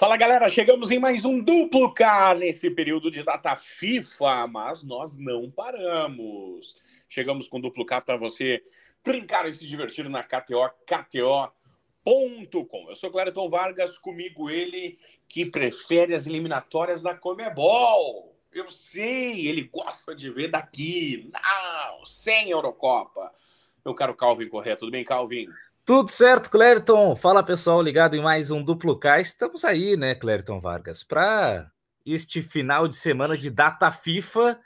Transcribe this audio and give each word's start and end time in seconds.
Fala 0.00 0.16
galera, 0.16 0.48
chegamos 0.48 0.90
em 0.90 0.98
mais 0.98 1.26
um 1.26 1.38
duplo 1.44 1.92
K 1.92 2.34
nesse 2.34 2.70
período 2.70 3.10
de 3.10 3.22
data 3.22 3.54
FIFA, 3.54 4.46
mas 4.46 4.82
nós 4.82 5.18
não 5.18 5.50
paramos. 5.50 6.74
Chegamos 7.06 7.46
com 7.46 7.60
duplo 7.60 7.84
K 7.84 8.00
para 8.00 8.16
você 8.16 8.62
brincar 9.04 9.46
e 9.46 9.52
se 9.52 9.66
divertir 9.66 10.08
na 10.08 10.22
KTO, 10.22 10.70
KTO.com. 10.86 11.52
Eu 12.88 12.96
sou 12.96 13.10
Clériton 13.10 13.50
Vargas, 13.50 13.98
comigo 13.98 14.48
ele 14.48 14.98
que 15.28 15.44
prefere 15.44 16.14
as 16.14 16.26
eliminatórias 16.26 17.02
da 17.02 17.14
Comebol. 17.14 18.34
Eu 18.50 18.70
sei, 18.70 19.48
ele 19.48 19.64
gosta 19.64 20.14
de 20.16 20.30
ver 20.30 20.48
daqui, 20.48 21.30
não, 21.30 22.06
sem 22.06 22.48
Eurocopa. 22.48 23.30
Meu 23.84 23.94
caro 23.94 24.14
Calvin 24.14 24.48
Correia, 24.48 24.78
tudo 24.78 24.92
bem, 24.92 25.04
Calvin? 25.04 25.46
Tudo 25.90 26.08
certo, 26.08 26.52
Clériton. 26.52 27.16
Fala 27.16 27.42
pessoal, 27.42 27.82
ligado 27.82 28.14
em 28.14 28.22
mais 28.22 28.52
um 28.52 28.62
duplo 28.62 28.96
K. 28.96 29.20
Estamos 29.20 29.64
aí, 29.64 29.96
né, 29.96 30.14
Clériton 30.14 30.60
Vargas, 30.60 31.02
para 31.02 31.68
este 32.06 32.44
final 32.44 32.86
de 32.86 32.94
semana 32.94 33.36
de 33.36 33.50
data 33.50 33.90
FIFA. 33.90 34.56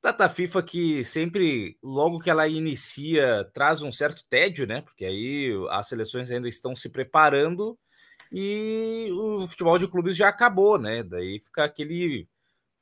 Data 0.00 0.28
FIFA 0.28 0.62
que 0.62 1.02
sempre, 1.02 1.76
logo 1.82 2.20
que 2.20 2.30
ela 2.30 2.46
inicia, 2.46 3.44
traz 3.52 3.82
um 3.82 3.90
certo 3.90 4.22
tédio, 4.30 4.68
né? 4.68 4.80
Porque 4.82 5.04
aí 5.04 5.50
as 5.70 5.88
seleções 5.88 6.30
ainda 6.30 6.46
estão 6.46 6.76
se 6.76 6.88
preparando 6.88 7.76
e 8.30 9.08
o 9.10 9.48
futebol 9.48 9.80
de 9.80 9.88
clubes 9.88 10.16
já 10.16 10.28
acabou, 10.28 10.78
né? 10.78 11.02
Daí 11.02 11.40
fica 11.40 11.64
aquele 11.64 12.28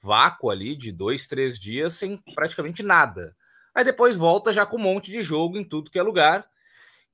vácuo 0.02 0.50
ali 0.50 0.76
de 0.76 0.92
dois, 0.92 1.26
três 1.26 1.58
dias 1.58 1.94
sem 1.94 2.18
praticamente 2.34 2.82
nada. 2.82 3.34
Aí 3.74 3.84
depois 3.84 4.18
volta 4.18 4.52
já 4.52 4.66
com 4.66 4.76
um 4.76 4.80
monte 4.80 5.10
de 5.10 5.22
jogo 5.22 5.56
em 5.56 5.64
tudo 5.64 5.90
que 5.90 5.98
é 5.98 6.02
lugar. 6.02 6.46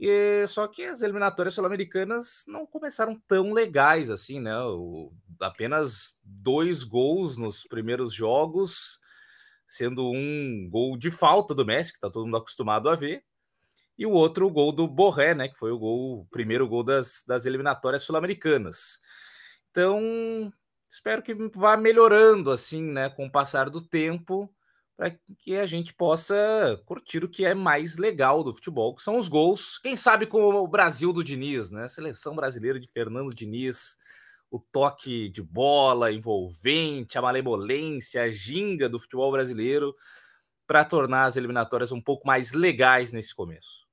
E, 0.05 0.45
só 0.49 0.67
que 0.67 0.83
as 0.83 1.01
eliminatórias 1.01 1.55
sul-americanas 1.55 2.43
não 2.49 2.67
começaram 2.67 3.23
tão 3.29 3.53
legais 3.53 4.11
assim, 4.11 4.41
né? 4.41 4.59
O, 4.59 5.13
apenas 5.41 6.19
dois 6.25 6.83
gols 6.83 7.37
nos 7.37 7.63
primeiros 7.63 8.13
jogos, 8.13 8.99
sendo 9.65 10.11
um 10.11 10.69
gol 10.69 10.97
de 10.97 11.09
falta 11.09 11.55
do 11.55 11.65
Messi, 11.65 11.93
que 11.93 11.99
está 11.99 12.11
todo 12.11 12.25
mundo 12.25 12.37
acostumado 12.37 12.89
a 12.91 12.97
ver, 12.97 13.23
e 13.97 14.05
o 14.05 14.11
outro 14.11 14.49
o 14.49 14.51
gol 14.51 14.73
do 14.73 14.89
Borré, 14.89 15.37
né? 15.37 15.47
Que 15.47 15.57
foi 15.57 15.71
o 15.71 15.79
gol, 15.79 16.23
o 16.23 16.27
primeiro 16.33 16.67
gol 16.67 16.83
das, 16.83 17.25
das 17.25 17.47
eliminatórias 17.47 18.03
sul-americanas. 18.03 19.01
Então, 19.71 20.53
espero 20.91 21.23
que 21.23 21.33
vá 21.33 21.77
melhorando 21.77 22.51
assim, 22.51 22.83
né, 22.83 23.09
com 23.09 23.27
o 23.27 23.31
passar 23.31 23.71
do 23.71 23.81
tempo 23.81 24.53
para 25.03 25.17
que 25.41 25.57
a 25.57 25.67
gente 25.67 25.93
possa 25.93 26.81
curtir 26.87 27.25
o 27.25 27.29
que 27.29 27.45
é 27.45 27.55
mais 27.55 27.99
legal 27.99 28.45
do 28.45 28.55
futebol, 28.55 28.95
que 28.95 29.03
são 29.03 29.17
os 29.17 29.27
gols. 29.27 29.77
Quem 29.79 29.97
sabe 29.97 30.27
com 30.27 30.45
o 30.45 30.69
Brasil 30.69 31.13
do 31.13 31.25
Diniz, 31.25 31.73
né? 31.73 31.89
Seleção 31.89 32.37
brasileira 32.37 32.79
de 32.79 32.87
Fernando 32.87 33.35
Diniz, 33.35 33.97
o 34.49 34.61
toque 34.61 35.29
de 35.29 35.43
bola 35.43 36.13
envolvente, 36.13 37.19
a 37.19 37.23
malemolência, 37.23 38.23
a 38.23 38.29
ginga 38.29 38.89
do 38.89 39.01
futebol 39.01 39.33
brasileiro 39.33 39.93
para 40.69 40.85
tornar 40.85 41.25
as 41.25 41.37
eliminatórias 41.37 41.91
um 41.91 42.01
pouco 42.01 42.25
mais 42.25 42.53
legais 42.53 43.11
nesse 43.11 43.35
começo. 43.35 43.85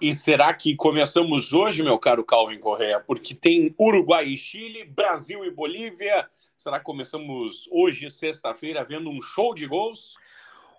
E 0.00 0.12
será 0.12 0.52
que 0.52 0.74
começamos 0.74 1.52
hoje, 1.52 1.80
meu 1.80 1.96
caro 1.96 2.24
Calvin 2.24 2.58
Correa? 2.58 2.98
Porque 2.98 3.36
tem 3.36 3.72
Uruguai 3.78 4.26
e 4.26 4.36
Chile, 4.36 4.82
Brasil 4.84 5.44
e 5.44 5.50
Bolívia, 5.52 6.28
Será 6.56 6.78
que 6.78 6.84
começamos 6.84 7.68
hoje, 7.70 8.08
sexta-feira, 8.10 8.84
vendo 8.84 9.10
um 9.10 9.20
show 9.20 9.54
de 9.54 9.66
gols? 9.66 10.14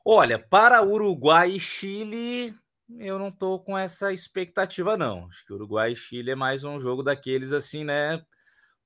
Olha, 0.06 0.40
para 0.40 0.84
Uruguai 0.84 1.52
e 1.52 1.60
Chile, 1.60 2.56
eu 3.00 3.18
não 3.18 3.32
tô 3.32 3.60
com 3.60 3.78
essa 3.78 4.12
expectativa, 4.12 4.98
não. 4.98 5.28
Acho 5.28 5.46
que 5.46 5.54
Uruguai 5.54 5.92
e 5.92 5.96
Chile 5.96 6.32
é 6.32 6.36
mais 6.36 6.64
um 6.64 6.80
jogo 6.80 7.04
daqueles 7.04 7.54
assim, 7.54 7.84
né? 7.84 8.24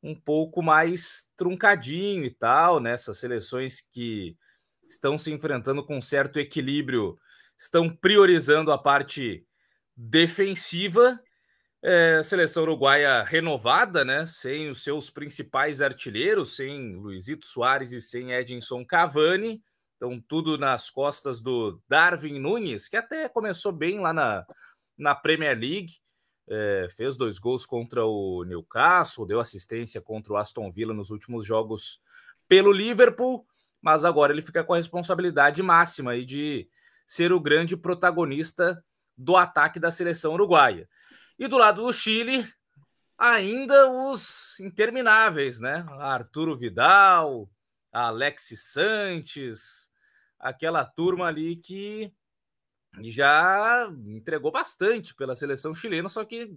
Um 0.02 0.16
pouco 0.16 0.62
mais 0.62 1.32
truncadinho 1.36 2.24
e 2.24 2.32
tal, 2.32 2.80
né? 2.80 2.94
Essas 2.94 3.18
seleções 3.18 3.82
que 3.82 4.38
estão 4.88 5.18
se 5.18 5.32
enfrentando 5.32 5.84
com 5.86 6.00
certo 6.02 6.40
equilíbrio, 6.40 7.18
estão 7.58 7.90
priorizando 7.90 8.72
a 8.72 8.78
parte 8.78 9.46
defensiva 9.96 11.20
é, 11.84 12.22
seleção 12.24 12.64
uruguaia 12.64 13.24
renovada, 13.24 14.04
né? 14.04 14.26
Sem 14.26 14.70
os 14.70 14.84
seus 14.84 15.10
principais 15.10 15.82
artilheiros, 15.82 16.56
sem 16.56 16.96
Luizito 16.96 17.46
Soares 17.46 17.92
e 17.92 18.02
sem 18.02 18.32
Edinson 18.32 18.86
Cavani. 18.86 19.62
Então, 19.96 20.22
tudo 20.28 20.58
nas 20.58 20.90
costas 20.90 21.42
do 21.42 21.82
Darwin 21.88 22.40
Nunes, 22.40 22.88
que 22.88 22.98
até 22.98 23.28
começou 23.30 23.72
bem 23.72 24.00
lá 24.00 24.14
na, 24.14 24.46
na 24.98 25.16
Premier 25.16 25.58
League. 25.58 25.94
É, 26.50 26.88
fez 26.96 27.18
dois 27.18 27.38
gols 27.40 27.66
contra 27.66 28.06
o 28.06 28.44
Newcastle, 28.46 29.28
deu 29.28 29.40
assistência 29.40 30.00
contra 30.00 30.32
o 30.32 30.38
Aston 30.38 30.72
Villa 30.72 30.94
nos 30.94 31.10
últimos 31.10 31.46
jogos 31.46 32.00
pelo 32.48 32.72
Liverpool, 32.72 33.46
mas 33.82 34.06
agora 34.06 34.32
ele 34.32 34.42
fica 34.42 34.64
com 34.64 34.74
a 34.74 34.78
responsabilidade 34.78 35.62
máxima 35.62 36.12
aí 36.12 36.24
de 36.24 36.70
ser 37.06 37.34
o 37.34 37.40
grande 37.40 37.76
protagonista 37.76 38.82
do 39.18 39.36
ataque 39.36 39.80
da 39.80 39.92
seleção 39.92 40.34
uruguaia. 40.34 40.88
E 41.40 41.48
do 41.48 41.58
lado 41.58 41.84
do 41.84 41.94
Chile, 41.94 42.46
ainda 43.18 43.90
os 43.90 44.60
intermináveis, 44.60 45.60
né? 45.60 45.86
Arturo 46.00 46.56
Vidal, 46.56 47.50
Alexis 47.92 48.72
Sanches, 48.72 49.92
aquela 50.40 50.86
turma 50.86 51.28
ali 51.28 51.56
que 51.56 52.12
já 53.00 53.88
entregou 54.06 54.52
bastante 54.52 55.14
pela 55.14 55.36
seleção 55.36 55.74
chilena, 55.74 56.10
só 56.10 56.26
que 56.26 56.56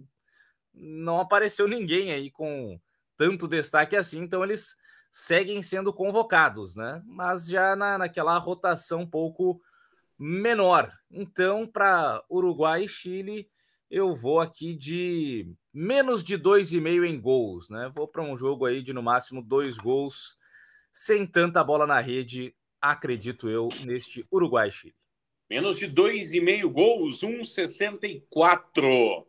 não 0.73 1.19
apareceu 1.19 1.67
ninguém 1.67 2.11
aí 2.11 2.31
com 2.31 2.79
tanto 3.17 3.47
destaque 3.47 3.95
assim, 3.95 4.19
então 4.19 4.43
eles 4.43 4.75
seguem 5.11 5.61
sendo 5.61 5.93
convocados, 5.93 6.75
né? 6.75 7.03
Mas 7.05 7.47
já 7.47 7.75
na, 7.75 7.97
naquela 7.97 8.37
rotação 8.37 9.01
um 9.01 9.09
pouco 9.09 9.61
menor. 10.17 10.91
Então, 11.09 11.67
para 11.67 12.23
Uruguai 12.29 12.83
e 12.85 12.87
Chile, 12.87 13.49
eu 13.91 14.15
vou 14.15 14.39
aqui 14.39 14.73
de 14.73 15.53
menos 15.73 16.23
de 16.23 16.37
dois 16.37 16.71
e 16.71 16.79
meio 16.79 17.03
em 17.03 17.19
gols, 17.19 17.69
né? 17.69 17.91
Vou 17.93 18.07
para 18.07 18.23
um 18.23 18.37
jogo 18.37 18.65
aí 18.65 18.81
de 18.81 18.93
no 18.93 19.03
máximo 19.03 19.41
dois 19.41 19.77
gols, 19.77 20.37
sem 20.93 21.27
tanta 21.27 21.61
bola 21.61 21.85
na 21.85 21.99
rede, 21.99 22.55
acredito 22.79 23.49
eu, 23.49 23.67
neste 23.85 24.25
Uruguai-Chile. 24.31 24.95
Menos 25.49 25.77
de 25.77 25.87
dois 25.87 26.33
e 26.33 26.39
meio 26.39 26.69
gols, 26.69 27.21
1,64. 27.21 29.25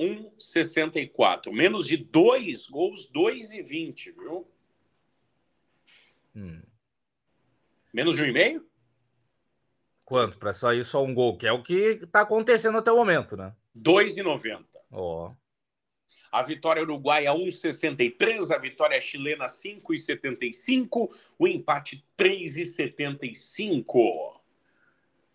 1,64. 0.00 1.52
Menos 1.52 1.86
de 1.86 1.98
dois 1.98 2.66
gols, 2.66 3.12
2,20, 3.12 4.14
viu? 4.14 4.48
Hum. 6.34 6.62
Menos 7.92 8.16
de 8.16 8.22
um 8.22 8.24
e 8.24 8.32
meio? 8.32 8.66
Quanto? 10.04 10.38
Para 10.38 10.52
só 10.52 10.72
ir 10.72 10.84
só 10.84 11.02
um 11.02 11.14
gol, 11.14 11.38
que 11.38 11.46
é 11.46 11.52
o 11.52 11.62
que 11.62 12.00
está 12.02 12.20
acontecendo 12.20 12.78
até 12.78 12.92
o 12.92 12.96
momento, 12.96 13.36
né? 13.36 13.54
2,90. 13.76 14.64
Ó. 14.90 15.28
Oh. 15.28 15.44
A 16.30 16.42
vitória 16.42 16.82
uruguaia 16.82 17.30
1,63, 17.30 18.50
a 18.50 18.58
vitória 18.58 19.00
chilena 19.00 19.46
5,75, 19.46 21.08
o 21.38 21.46
empate 21.46 22.04
3,75. 22.18 24.40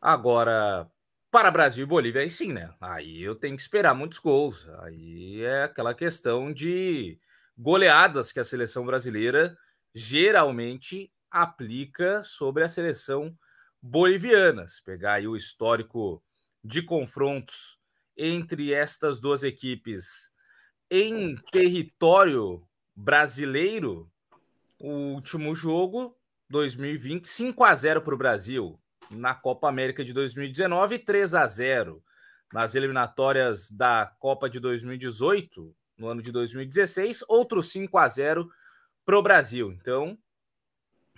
Agora, 0.01 0.91
para 1.31 1.49
Brasil 1.49 1.83
e 1.83 1.87
Bolívia, 1.87 2.21
aí 2.21 2.29
sim, 2.29 2.51
né? 2.51 2.73
Aí 2.81 3.23
eu 3.23 3.33
tenho 3.33 3.55
que 3.55 3.61
esperar 3.61 3.95
muitos 3.95 4.19
gols. 4.19 4.67
Aí 4.81 5.41
é 5.41 5.63
aquela 5.63 5.93
questão 5.93 6.51
de 6.51 7.17
goleadas 7.57 8.33
que 8.33 8.39
a 8.39 8.43
seleção 8.43 8.85
brasileira 8.85 9.57
geralmente 9.93 11.11
aplica 11.31 12.23
sobre 12.23 12.63
a 12.63 12.69
seleção 12.69 13.35
boliviana. 13.81 14.67
Se 14.67 14.83
pegar 14.83 15.13
aí 15.13 15.27
o 15.27 15.35
histórico 15.35 16.23
de 16.63 16.81
confrontos 16.81 17.79
entre 18.15 18.73
estas 18.73 19.19
duas 19.19 19.43
equipes 19.43 20.33
em 20.91 21.35
território 21.51 22.67
brasileiro, 22.95 24.11
o 24.79 25.13
último 25.13 25.53
jogo, 25.53 26.17
2020, 26.49 27.27
5 27.27 27.63
a 27.63 27.75
0 27.75 28.01
para 28.01 28.15
o 28.15 28.17
Brasil. 28.17 28.79
Na 29.11 29.33
Copa 29.33 29.67
América 29.67 30.03
de 30.03 30.13
2019, 30.13 30.99
3 30.99 31.33
a 31.33 31.47
0 31.47 32.03
nas 32.53 32.75
eliminatórias 32.75 33.71
da 33.71 34.11
Copa 34.19 34.49
de 34.49 34.59
2018, 34.59 35.75
no 35.97 36.07
ano 36.07 36.21
de 36.21 36.31
2016, 36.31 37.23
outro 37.27 37.61
5 37.61 37.97
a 37.97 38.07
0 38.07 38.49
para 39.05 39.17
o 39.17 39.21
Brasil. 39.21 39.71
Então, 39.71 40.17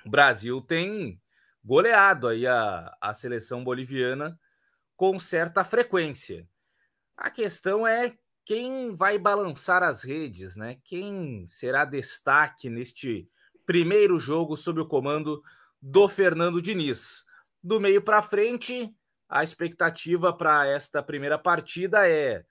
o 0.06 0.10
Brasil 0.10 0.62
tem 0.62 1.21
goleado 1.64 2.28
aí 2.28 2.48
a, 2.48 2.96
a 3.00 3.14
seleção 3.14 3.64
boliviana 3.64 4.40
com 4.96 5.18
certa 5.18 5.64
frequência. 5.64 6.48
A 7.18 7.30
questão 7.30 7.88
é 7.88 8.16
quem 8.46 8.94
vai 8.94 9.18
balançar 9.18 9.84
as 9.84 10.04
redes, 10.04 10.56
né? 10.56 10.78
Quem 10.84 11.46
será 11.48 11.86
destaque 11.86 12.70
neste 12.70 13.30
primeiro 13.66 14.20
jogo 14.20 14.58
sob 14.58 14.82
o 14.82 14.88
comando 14.88 15.42
do 15.82 16.08
Fernando 16.08 16.62
Diniz? 16.62 17.26
Do 17.64 17.80
meio 17.80 18.02
para 18.02 18.22
frente, 18.22 18.94
a 19.30 19.44
expectativa 19.44 20.34
para 20.34 20.66
esta 20.66 21.02
primeira 21.02 21.38
partida 21.38 22.08
é 22.10 22.44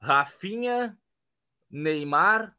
Rafinha, 0.00 0.98
Neymar, 1.70 2.56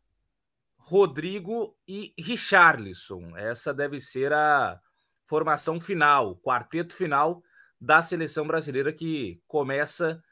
Rodrigo 0.77 1.75
e 1.87 2.13
Richarlison. 2.17 3.35
Essa 3.35 3.73
deve 3.73 3.99
ser 3.99 4.31
a 4.31 4.79
formação 5.27 5.79
final, 5.79 6.37
quarteto 6.37 6.95
final 6.95 7.43
da 7.79 8.01
seleção 8.01 8.47
brasileira 8.47 8.91
que 8.91 9.39
começa 9.45 10.23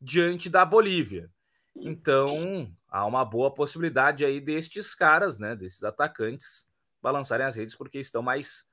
diante 0.00 0.48
da 0.48 0.64
Bolívia. 0.64 1.30
Então, 1.76 2.72
há 2.88 3.04
uma 3.04 3.24
boa 3.24 3.52
possibilidade 3.52 4.24
aí 4.24 4.40
destes 4.40 4.94
caras, 4.94 5.38
né, 5.38 5.56
desses 5.56 5.82
atacantes, 5.82 6.68
balançarem 7.02 7.44
as 7.44 7.56
redes 7.56 7.74
porque 7.74 7.98
estão 7.98 8.22
mais 8.22 8.64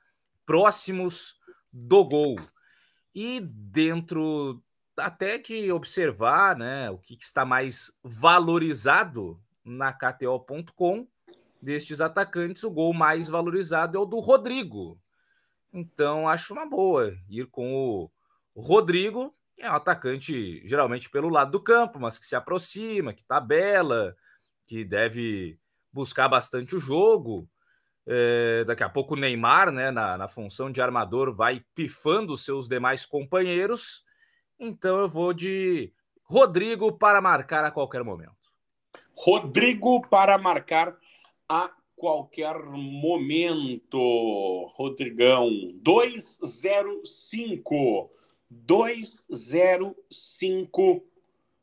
próximos 0.46 1.40
do 1.74 2.06
gol. 2.06 2.36
E 3.14 3.42
dentro 3.42 4.64
até 4.96 5.40
de 5.40 5.72
observar, 5.72 6.56
né, 6.56 6.92
o 6.92 7.00
que 7.00 7.18
está 7.20 7.44
mais 7.44 8.00
valorizado 8.04 9.42
na 9.66 9.92
KTO.com 9.92 11.08
destes 11.60 12.02
atacantes, 12.02 12.64
o 12.64 12.72
gol 12.72 12.94
mais 12.94 13.28
valorizado 13.28 13.98
é 13.98 14.00
o 14.00 14.06
do 14.06 14.20
Rodrigo. 14.20 15.01
Então, 15.74 16.28
acho 16.28 16.54
uma 16.54 16.66
boa 16.66 17.16
ir 17.30 17.48
com 17.48 18.10
o 18.54 18.62
Rodrigo, 18.62 19.34
que 19.56 19.62
é 19.62 19.72
um 19.72 19.76
atacante 19.76 20.66
geralmente 20.68 21.10
pelo 21.10 21.30
lado 21.30 21.52
do 21.52 21.64
campo, 21.64 22.00
mas 22.00 22.18
que 22.18 22.26
se 22.26 22.36
aproxima, 22.36 23.14
que 23.14 23.24
tabela, 23.24 24.16
que 24.66 24.84
deve 24.84 25.58
buscar 25.92 26.28
bastante 26.28 26.76
o 26.76 26.80
jogo. 26.80 27.48
É, 28.06 28.64
daqui 28.66 28.84
a 28.84 28.90
pouco 28.90 29.14
o 29.14 29.18
Neymar, 29.18 29.72
né, 29.72 29.92
na, 29.92 30.18
na 30.18 30.28
função 30.28 30.72
de 30.72 30.82
armador, 30.82 31.34
vai 31.34 31.64
pifando 31.74 32.36
seus 32.36 32.68
demais 32.68 33.06
companheiros. 33.06 34.04
Então 34.60 35.00
eu 35.00 35.08
vou 35.08 35.34
de 35.34 35.94
Rodrigo 36.24 36.92
para 36.92 37.22
marcar 37.22 37.64
a 37.64 37.72
qualquer 37.72 38.04
momento. 38.04 38.36
Rodrigo 39.14 40.02
para 40.08 40.38
marcar 40.38 40.96
a 41.48 41.72
qualquer 42.02 42.58
momento. 42.64 44.66
Rodrigão, 44.74 45.48
205. 45.76 48.12
205 48.50 51.06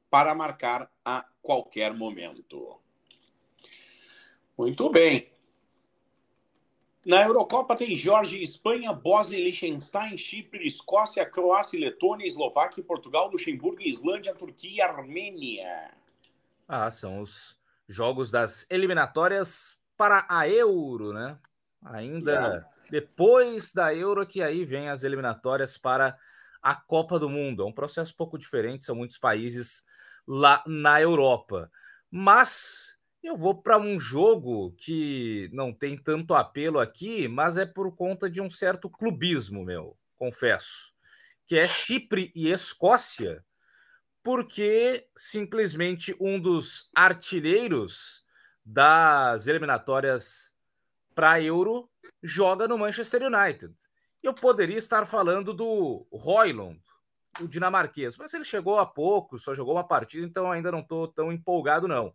para 0.08 0.32
marcar 0.36 0.88
a 1.04 1.26
qualquer 1.42 1.92
momento. 1.92 2.80
Muito 4.56 4.88
bem. 4.88 5.28
Na 7.04 7.24
Eurocopa 7.24 7.74
tem 7.74 7.96
Jorge, 7.96 8.40
Espanha, 8.40 8.92
Bósnia, 8.92 9.40
Liechtenstein, 9.40 10.16
Chipre, 10.16 10.64
Escócia, 10.66 11.26
Croácia, 11.26 11.80
Letônia, 11.80 12.26
Eslováquia, 12.26 12.84
Portugal, 12.84 13.28
Luxemburgo, 13.28 13.82
Islândia, 13.82 14.32
Turquia 14.34 14.76
e 14.76 14.80
Armênia. 14.80 15.90
Ah, 16.68 16.92
são 16.92 17.22
os 17.22 17.58
jogos 17.88 18.30
das 18.30 18.70
eliminatórias 18.70 19.77
para 19.98 20.24
a 20.28 20.48
Euro, 20.48 21.12
né? 21.12 21.38
Ainda 21.84 22.32
yeah. 22.32 22.70
depois 22.90 23.72
da 23.74 23.94
Euro 23.94 24.26
que 24.26 24.42
aí 24.42 24.64
vem 24.64 24.88
as 24.88 25.04
eliminatórias 25.04 25.76
para 25.76 26.16
a 26.62 26.74
Copa 26.74 27.18
do 27.18 27.28
Mundo. 27.28 27.62
É 27.62 27.66
um 27.66 27.72
processo 27.72 28.14
um 28.14 28.16
pouco 28.16 28.38
diferente, 28.38 28.84
são 28.84 28.96
muitos 28.96 29.18
países 29.18 29.84
lá 30.26 30.62
na 30.66 31.00
Europa. 31.00 31.70
Mas 32.10 32.96
eu 33.22 33.36
vou 33.36 33.60
para 33.60 33.76
um 33.76 34.00
jogo 34.00 34.72
que 34.78 35.50
não 35.52 35.72
tem 35.72 35.98
tanto 35.98 36.34
apelo 36.34 36.78
aqui, 36.78 37.28
mas 37.28 37.58
é 37.58 37.66
por 37.66 37.94
conta 37.94 38.30
de 38.30 38.40
um 38.40 38.48
certo 38.48 38.88
clubismo, 38.88 39.62
meu, 39.64 39.98
confesso, 40.16 40.94
que 41.46 41.56
é 41.56 41.68
Chipre 41.68 42.32
e 42.34 42.48
Escócia 42.50 43.44
porque 44.28 45.06
simplesmente 45.16 46.14
um 46.20 46.38
dos 46.38 46.90
artilheiros 46.94 48.22
das 48.70 49.46
eliminatórias 49.46 50.52
para 51.14 51.40
Euro 51.40 51.88
joga 52.22 52.68
no 52.68 52.76
Manchester 52.76 53.22
United. 53.22 53.74
Eu 54.22 54.34
poderia 54.34 54.76
estar 54.76 55.06
falando 55.06 55.54
do 55.54 56.06
Roylund, 56.12 56.78
o 57.40 57.48
dinamarquês, 57.48 58.18
mas 58.18 58.34
ele 58.34 58.44
chegou 58.44 58.78
há 58.78 58.84
pouco, 58.84 59.38
só 59.38 59.54
jogou 59.54 59.74
uma 59.74 59.88
partida, 59.88 60.26
então 60.26 60.52
ainda 60.52 60.70
não 60.70 60.80
estou 60.80 61.08
tão 61.08 61.32
empolgado, 61.32 61.88
não. 61.88 62.14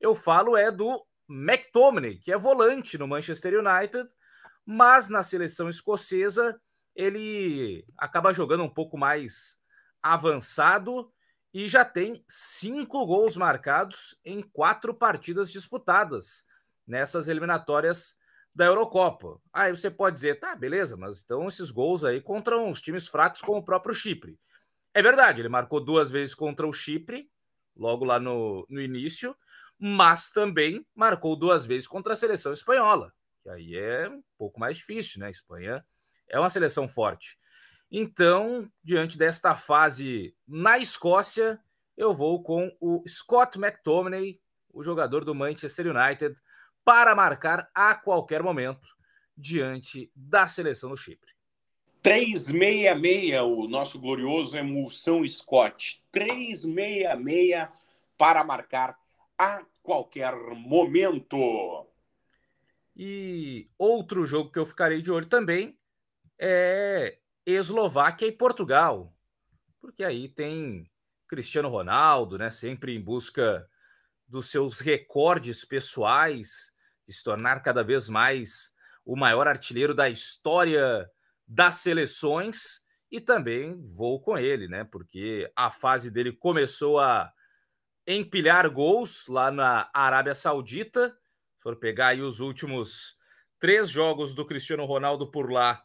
Eu 0.00 0.14
falo 0.14 0.56
é 0.56 0.70
do 0.70 1.04
McTominay, 1.28 2.16
que 2.16 2.32
é 2.32 2.38
volante 2.38 2.96
no 2.96 3.06
Manchester 3.06 3.60
United, 3.60 4.08
mas 4.64 5.10
na 5.10 5.22
seleção 5.22 5.68
escocesa 5.68 6.58
ele 6.96 7.84
acaba 7.98 8.32
jogando 8.32 8.64
um 8.64 8.70
pouco 8.70 8.96
mais 8.96 9.58
avançado 10.02 11.12
e 11.52 11.68
já 11.68 11.84
tem 11.84 12.24
cinco 12.28 13.04
gols 13.04 13.36
marcados 13.36 14.18
em 14.24 14.40
quatro 14.40 14.94
partidas 14.94 15.52
disputadas 15.52 16.46
nessas 16.86 17.28
eliminatórias 17.28 18.16
da 18.54 18.66
Eurocopa. 18.66 19.40
Aí 19.52 19.70
você 19.70 19.90
pode 19.90 20.16
dizer, 20.16 20.40
tá, 20.40 20.54
beleza, 20.54 20.96
mas 20.96 21.22
então 21.22 21.48
esses 21.48 21.70
gols 21.70 22.04
aí 22.04 22.20
contra 22.20 22.58
uns 22.58 22.80
times 22.80 23.06
fracos 23.06 23.40
como 23.40 23.58
o 23.58 23.64
próprio 23.64 23.94
Chipre. 23.94 24.38
É 24.94 25.02
verdade, 25.02 25.40
ele 25.40 25.48
marcou 25.48 25.82
duas 25.82 26.10
vezes 26.10 26.34
contra 26.34 26.66
o 26.66 26.72
Chipre, 26.72 27.30
logo 27.74 28.04
lá 28.04 28.20
no, 28.20 28.66
no 28.68 28.80
início, 28.80 29.34
mas 29.78 30.30
também 30.30 30.86
marcou 30.94 31.34
duas 31.34 31.66
vezes 31.66 31.88
contra 31.88 32.12
a 32.12 32.16
seleção 32.16 32.52
espanhola, 32.52 33.12
que 33.42 33.48
aí 33.48 33.74
é 33.74 34.08
um 34.08 34.22
pouco 34.36 34.60
mais 34.60 34.76
difícil, 34.76 35.20
né? 35.20 35.26
A 35.26 35.30
Espanha 35.30 35.84
é 36.28 36.38
uma 36.38 36.50
seleção 36.50 36.86
forte. 36.86 37.38
Então, 37.94 38.66
diante 38.82 39.18
desta 39.18 39.54
fase 39.54 40.34
na 40.48 40.78
Escócia, 40.78 41.60
eu 41.94 42.14
vou 42.14 42.42
com 42.42 42.74
o 42.80 43.04
Scott 43.06 43.58
McTominay, 43.58 44.40
o 44.72 44.82
jogador 44.82 45.26
do 45.26 45.34
Manchester 45.34 45.94
United, 45.94 46.34
para 46.82 47.14
marcar 47.14 47.70
a 47.74 47.94
qualquer 47.94 48.42
momento 48.42 48.88
diante 49.36 50.10
da 50.16 50.46
seleção 50.46 50.88
do 50.88 50.96
Chipre. 50.96 51.30
366, 52.02 53.42
o 53.42 53.68
nosso 53.68 54.00
glorioso 54.00 54.56
emulsão 54.56 55.28
Scott. 55.28 56.02
366 56.10 57.68
para 58.16 58.42
marcar 58.42 58.98
a 59.36 59.66
qualquer 59.82 60.34
momento. 60.34 61.86
E 62.96 63.68
outro 63.76 64.24
jogo 64.24 64.50
que 64.50 64.58
eu 64.58 64.64
ficarei 64.64 65.02
de 65.02 65.12
olho 65.12 65.26
também 65.26 65.78
é 66.38 67.18
Eslováquia 67.44 68.26
e 68.26 68.32
Portugal, 68.32 69.14
porque 69.80 70.04
aí 70.04 70.28
tem 70.28 70.90
Cristiano 71.26 71.68
Ronaldo, 71.68 72.38
né, 72.38 72.50
sempre 72.50 72.94
em 72.94 73.00
busca 73.00 73.68
dos 74.26 74.50
seus 74.50 74.80
recordes 74.80 75.64
pessoais, 75.64 76.72
de 77.06 77.12
se 77.12 77.24
tornar 77.24 77.60
cada 77.62 77.82
vez 77.82 78.08
mais 78.08 78.72
o 79.04 79.16
maior 79.16 79.48
artilheiro 79.48 79.94
da 79.94 80.08
história 80.08 81.10
das 81.46 81.76
seleções, 81.76 82.82
e 83.10 83.20
também 83.20 83.82
vou 83.82 84.20
com 84.22 84.38
ele, 84.38 84.68
né, 84.68 84.84
porque 84.84 85.50
a 85.54 85.70
fase 85.70 86.10
dele 86.10 86.32
começou 86.32 87.00
a 87.00 87.32
empilhar 88.06 88.70
gols 88.70 89.26
lá 89.26 89.50
na 89.50 89.90
Arábia 89.92 90.34
Saudita. 90.34 91.10
Se 91.56 91.62
for 91.62 91.76
pegar 91.76 92.08
aí 92.08 92.22
os 92.22 92.40
últimos 92.40 93.18
três 93.58 93.90
jogos 93.90 94.34
do 94.34 94.46
Cristiano 94.46 94.84
Ronaldo 94.84 95.30
por 95.30 95.52
lá, 95.52 95.82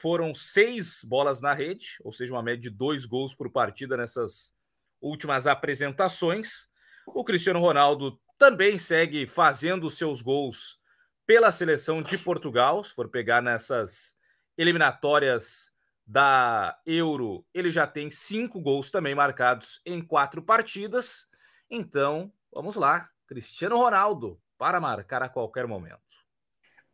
foram 0.00 0.34
seis 0.34 1.04
bolas 1.04 1.40
na 1.40 1.52
rede, 1.52 1.96
ou 2.02 2.10
seja, 2.10 2.32
uma 2.32 2.42
média 2.42 2.62
de 2.62 2.70
dois 2.70 3.04
gols 3.04 3.34
por 3.34 3.50
partida 3.50 3.96
nessas 3.96 4.54
últimas 5.00 5.46
apresentações. 5.46 6.68
O 7.06 7.24
Cristiano 7.24 7.60
Ronaldo 7.60 8.20
também 8.38 8.78
segue 8.78 9.26
fazendo 9.26 9.90
seus 9.90 10.22
gols 10.22 10.78
pela 11.26 11.52
seleção 11.52 12.02
de 12.02 12.16
Portugal. 12.18 12.82
Se 12.82 12.94
for 12.94 13.08
pegar 13.08 13.42
nessas 13.42 14.16
eliminatórias 14.56 15.70
da 16.06 16.78
Euro, 16.84 17.46
ele 17.54 17.70
já 17.70 17.86
tem 17.86 18.10
cinco 18.10 18.60
gols 18.60 18.90
também 18.90 19.14
marcados 19.14 19.80
em 19.84 20.02
quatro 20.02 20.42
partidas. 20.42 21.28
Então, 21.70 22.32
vamos 22.52 22.74
lá, 22.74 23.08
Cristiano 23.26 23.76
Ronaldo 23.76 24.40
para 24.58 24.80
marcar 24.80 25.22
a 25.22 25.28
qualquer 25.28 25.66
momento. 25.66 26.09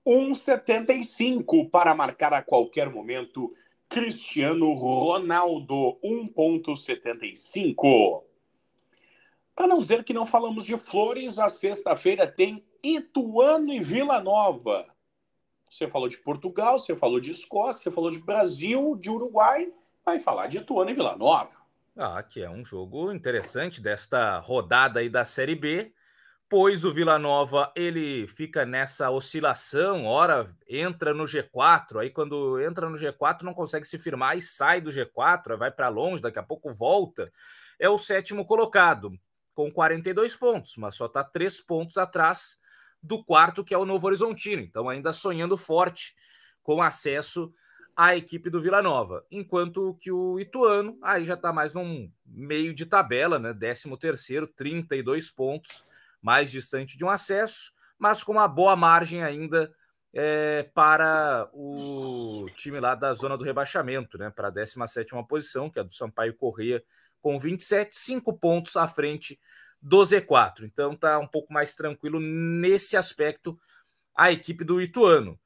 1,75 0.07 1.69
para 1.69 1.95
marcar 1.95 2.33
a 2.33 2.43
qualquer 2.43 2.89
momento. 2.89 3.53
Cristiano 3.89 4.73
Ronaldo, 4.73 5.99
1,75. 6.05 8.23
Para 9.55 9.67
não 9.67 9.81
dizer 9.81 10.05
que 10.05 10.13
não 10.13 10.27
falamos 10.27 10.65
de 10.65 10.77
flores, 10.77 11.39
a 11.39 11.49
sexta-feira 11.49 12.27
tem 12.27 12.65
Ituano 12.83 13.73
e 13.73 13.81
Vila 13.81 14.21
Nova. 14.21 14.87
Você 15.69 15.89
falou 15.89 16.09
de 16.09 16.19
Portugal, 16.19 16.79
você 16.79 16.95
falou 16.95 17.19
de 17.19 17.31
Escócia, 17.31 17.85
você 17.85 17.91
falou 17.91 18.11
de 18.11 18.19
Brasil, 18.19 18.97
de 18.97 19.11
Uruguai, 19.11 19.73
vai 20.05 20.21
falar 20.21 20.47
de 20.47 20.59
Ituano 20.59 20.91
e 20.91 20.95
Vila 20.95 21.17
Nova. 21.17 21.57
Ah, 21.97 22.23
que 22.23 22.43
é 22.43 22.51
um 22.51 22.65
jogo 22.65 23.11
interessante 23.11 23.81
desta 23.81 24.39
rodada 24.39 25.01
aí 25.01 25.09
da 25.09 25.25
Série 25.25 25.55
B 25.55 25.93
pois 26.49 26.85
o 26.85 26.93
Vila 26.93 27.19
Nova 27.19 27.73
ele 27.75 28.27
fica 28.29 28.65
nessa 28.65 29.11
oscilação, 29.11 30.05
ora 30.05 30.49
entra 30.69 31.13
no 31.13 31.25
G4, 31.25 32.01
aí 32.01 32.11
quando 32.11 32.61
entra 32.61 32.89
no 32.89 32.97
G4 32.97 33.43
não 33.43 33.53
consegue 33.53 33.87
se 33.87 33.99
firmar 33.99 34.37
e 34.37 34.41
sai 34.41 34.81
do 34.81 34.91
G4, 34.91 35.57
vai 35.57 35.71
para 35.71 35.89
longe, 35.89 36.23
daqui 36.23 36.39
a 36.39 36.43
pouco 36.43 36.73
volta. 36.73 37.33
É 37.79 37.89
o 37.89 37.99
sétimo 37.99 38.45
colocado, 38.45 39.13
com 39.55 39.71
42 39.73 40.37
pontos, 40.37 40.77
mas 40.77 40.95
só 40.95 41.07
está 41.07 41.25
três 41.25 41.61
pontos 41.61 41.97
atrás 41.97 42.61
do 43.03 43.25
quarto, 43.25 43.65
que 43.65 43.75
é 43.75 43.79
o 43.79 43.85
Novo 43.85 44.07
Horizontino. 44.07 44.63
Então, 44.63 44.89
ainda 44.89 45.13
sonhando 45.13 45.57
forte 45.57 46.15
com 46.63 46.83
acesso 46.83 47.53
à 47.95 48.17
equipe 48.17 48.51
do 48.51 48.61
Vila 48.61 48.83
Nova. 48.83 49.25
Enquanto 49.31 49.97
que 50.01 50.13
o 50.13 50.39
Ituano 50.39 50.99
aí 51.03 51.25
já 51.25 51.35
está 51.35 51.53
mais 51.53 51.73
num 51.73 52.11
meio 52.27 52.75
de 52.75 52.85
tabela, 52.85 53.39
né? 53.39 53.55
13 53.55 53.97
terceiro, 53.97 54.47
32 54.47 55.31
pontos, 55.31 55.85
mais 56.27 56.51
distante 56.51 56.99
de 56.99 57.05
um 57.05 57.09
acesso, 57.09 57.71
mas 57.97 58.25
com 58.25 58.33
uma 58.33 58.49
boa 58.49 58.75
margem 58.75 59.23
ainda 59.23 59.73
é, 60.13 60.65
para 60.75 61.49
o 61.53 62.49
time 62.53 62.81
lá 62.81 62.97
da 62.97 63.15
zona 63.15 63.39
do 63.39 63.45
rebaixamento, 63.45 64.19
né? 64.19 64.29
Para 64.29 64.49
a 64.49 64.51
17 64.51 65.13
posição, 65.29 65.71
que 65.71 65.79
é 65.79 65.85
do 65.85 65.95
Sampaio 65.95 66.35
Corrêa, 66.35 66.83
com 67.23 67.39
27, 67.39 67.95
5 67.95 68.37
pontos 68.39 68.77
à 68.77 68.89
frente 68.89 69.39
do 69.81 70.03
Z4. 70.03 70.65
Então 70.65 70.97
tá 70.97 71.17
um 71.17 71.29
pouco 71.29 71.53
mais 71.53 71.77
tranquilo 71.77 72.19
nesse 72.19 72.97
aspecto 72.97 73.57
a 74.13 74.33
equipe 74.33 74.65
do 74.65 74.83
Ituano. 74.83 75.39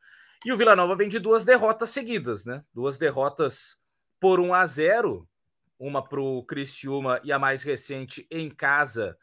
E 0.46 0.50
o 0.50 0.56
Vila 0.56 0.74
Nova 0.74 0.96
vem 0.96 1.10
de 1.10 1.18
duas 1.18 1.44
derrotas 1.44 1.90
seguidas, 1.90 2.46
né? 2.46 2.64
Duas 2.72 2.96
derrotas 2.96 3.78
por 4.18 4.40
1 4.40 4.54
a 4.54 4.66
0, 4.66 5.28
uma 5.78 6.02
para 6.02 6.20
o 6.22 6.42
Criciúma 6.42 7.20
e 7.22 7.30
a 7.30 7.38
mais 7.38 7.62
recente 7.62 8.26
em 8.30 8.48
casa 8.48 9.18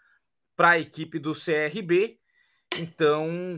para 0.58 0.72
a 0.72 0.80
equipe 0.80 1.20
do 1.20 1.32
CRB. 1.32 2.20
Então 2.78 3.56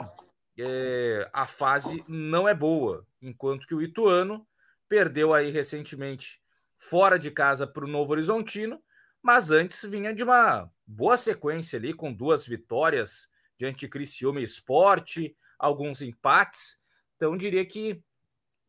é, 0.59 1.27
a 1.33 1.47
fase 1.47 2.03
não 2.07 2.47
é 2.47 2.53
boa, 2.53 3.07
enquanto 3.21 3.65
que 3.65 3.73
o 3.73 3.81
Ituano 3.81 4.45
perdeu 4.87 5.33
aí 5.33 5.49
recentemente 5.49 6.41
fora 6.77 7.17
de 7.17 7.31
casa 7.31 7.65
para 7.65 7.85
o 7.85 7.87
Novo 7.87 8.11
Horizontino, 8.11 8.81
mas 9.21 9.51
antes 9.51 9.81
vinha 9.83 10.13
de 10.13 10.23
uma 10.23 10.69
boa 10.85 11.17
sequência 11.17 11.77
ali, 11.77 11.93
com 11.93 12.13
duas 12.13 12.45
vitórias 12.45 13.29
diante 13.57 13.79
de 13.81 13.89
Criciúma 13.89 14.41
Esporte, 14.41 15.35
alguns 15.57 16.01
empates. 16.01 16.79
Então, 17.15 17.35
diria 17.35 17.65
que 17.65 18.01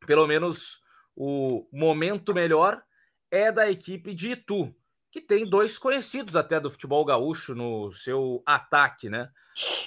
pelo 0.06 0.26
menos 0.26 0.82
o 1.14 1.68
momento 1.72 2.34
melhor 2.34 2.82
é 3.30 3.52
da 3.52 3.70
equipe 3.70 4.12
de 4.12 4.32
Itu, 4.32 4.74
que 5.10 5.20
tem 5.20 5.48
dois 5.48 5.78
conhecidos 5.78 6.36
até 6.36 6.60
do 6.60 6.70
futebol 6.70 7.04
gaúcho 7.04 7.54
no 7.54 7.92
seu 7.92 8.42
ataque, 8.46 9.08
né? 9.08 9.30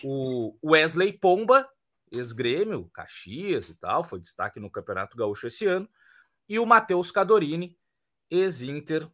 O 0.03 0.57
Wesley 0.63 1.13
Pomba, 1.13 1.67
ex-grêmio, 2.11 2.89
Caxias 2.93 3.69
e 3.69 3.75
tal, 3.75 4.03
foi 4.03 4.19
destaque 4.19 4.59
no 4.59 4.69
Campeonato 4.69 5.17
Gaúcho 5.17 5.47
esse 5.47 5.65
ano, 5.65 5.87
e 6.47 6.59
o 6.59 6.65
Matheus 6.65 7.09
Cadorini, 7.09 7.77
ex-Inter, 8.29 9.09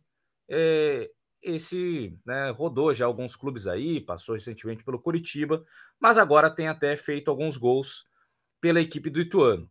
é, 0.49 1.11
esse 1.41 2.17
né, 2.25 2.49
rodou 2.49 2.93
já 2.93 3.05
alguns 3.05 3.35
clubes 3.35 3.67
aí, 3.67 4.01
passou 4.01 4.35
recentemente 4.35 4.83
pelo 4.83 4.99
Curitiba, 4.99 5.63
mas 5.99 6.17
agora 6.17 6.49
tem 6.49 6.67
até 6.67 6.97
feito 6.97 7.29
alguns 7.29 7.55
gols 7.55 8.05
pela 8.59 8.81
equipe 8.81 9.09
do 9.09 9.21
Ituano. 9.21 9.69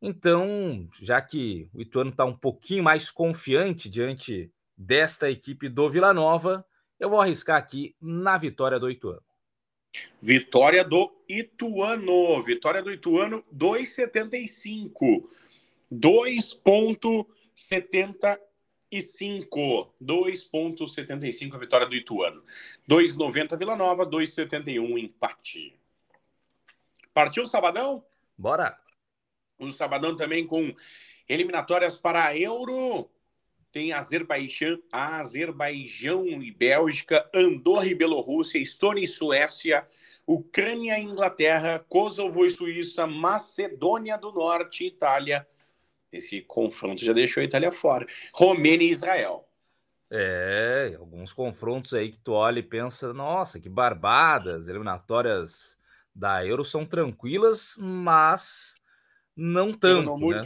Então, 0.00 0.88
já 1.00 1.20
que 1.20 1.68
o 1.74 1.82
Ituano 1.82 2.10
está 2.10 2.24
um 2.24 2.36
pouquinho 2.36 2.82
mais 2.82 3.10
confiante 3.10 3.90
diante 3.90 4.50
desta 4.80 5.30
equipe 5.30 5.68
do 5.68 5.88
Vila 5.90 6.14
Nova, 6.14 6.64
eu 6.98 7.10
vou 7.10 7.20
arriscar 7.20 7.58
aqui 7.58 7.94
na 8.00 8.38
vitória 8.38 8.80
do 8.80 8.90
Ituano. 8.90 9.22
Vitória 10.22 10.82
do 10.82 11.12
Ituano. 11.28 12.42
Vitória 12.42 12.82
do 12.82 12.90
Ituano, 12.90 13.44
2,75. 13.54 15.22
2,75. 15.92 18.38
2,75 20.02 21.54
a 21.54 21.58
vitória 21.58 21.86
do 21.86 21.94
Ituano. 21.94 22.42
2,90 22.88 23.58
Vila 23.58 23.76
Nova, 23.76 24.06
2,71 24.06 24.98
empate. 24.98 25.78
Partiu 27.12 27.42
o 27.42 27.46
Sabadão? 27.46 28.02
Bora! 28.36 28.80
O 29.58 29.70
Sabadão 29.70 30.16
também 30.16 30.46
com 30.46 30.74
eliminatórias 31.28 31.96
para 31.96 32.24
a 32.24 32.38
Euro. 32.38 33.10
Tem 33.72 33.92
Azerbaijão, 33.92 34.78
Azerbaijão 34.92 36.26
e 36.42 36.50
Bélgica, 36.50 37.28
Andorra 37.34 37.86
e 37.86 37.94
Bielorrússia, 37.94 38.58
Estônia 38.58 39.04
e 39.04 39.08
Suécia, 39.08 39.86
Ucrânia 40.26 40.98
e 40.98 41.02
Inglaterra, 41.02 41.84
Kosovo 41.88 42.44
e 42.44 42.50
Suíça, 42.50 43.06
Macedônia 43.06 44.18
do 44.18 44.32
Norte 44.32 44.84
e 44.84 44.88
Itália 44.88 45.46
esse 46.12 46.40
confronto 46.40 47.04
já 47.04 47.12
deixou 47.12 47.40
a 47.40 47.44
Itália 47.44 47.70
fora. 47.70 48.06
Romênia 48.34 48.86
e 48.86 48.90
Israel. 48.90 49.46
É, 50.10 50.96
alguns 50.98 51.32
confrontos 51.32 51.94
aí 51.94 52.10
que 52.10 52.18
tu 52.18 52.32
olha 52.32 52.58
e 52.58 52.64
pensa, 52.64 53.14
nossa, 53.14 53.60
que 53.60 53.68
barbadas, 53.68 54.68
eliminatórias 54.68 55.78
da 56.12 56.44
Euro 56.44 56.64
são 56.64 56.84
tranquilas, 56.84 57.76
mas 57.78 58.74
não 59.36 59.72
tanto, 59.72 60.18
não 60.20 60.30
né? 60.30 60.40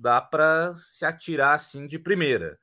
Dá 0.00 0.20
para 0.20 0.74
se 0.76 1.04
atirar 1.04 1.54
assim 1.54 1.86
de 1.86 1.98
primeira. 1.98 2.58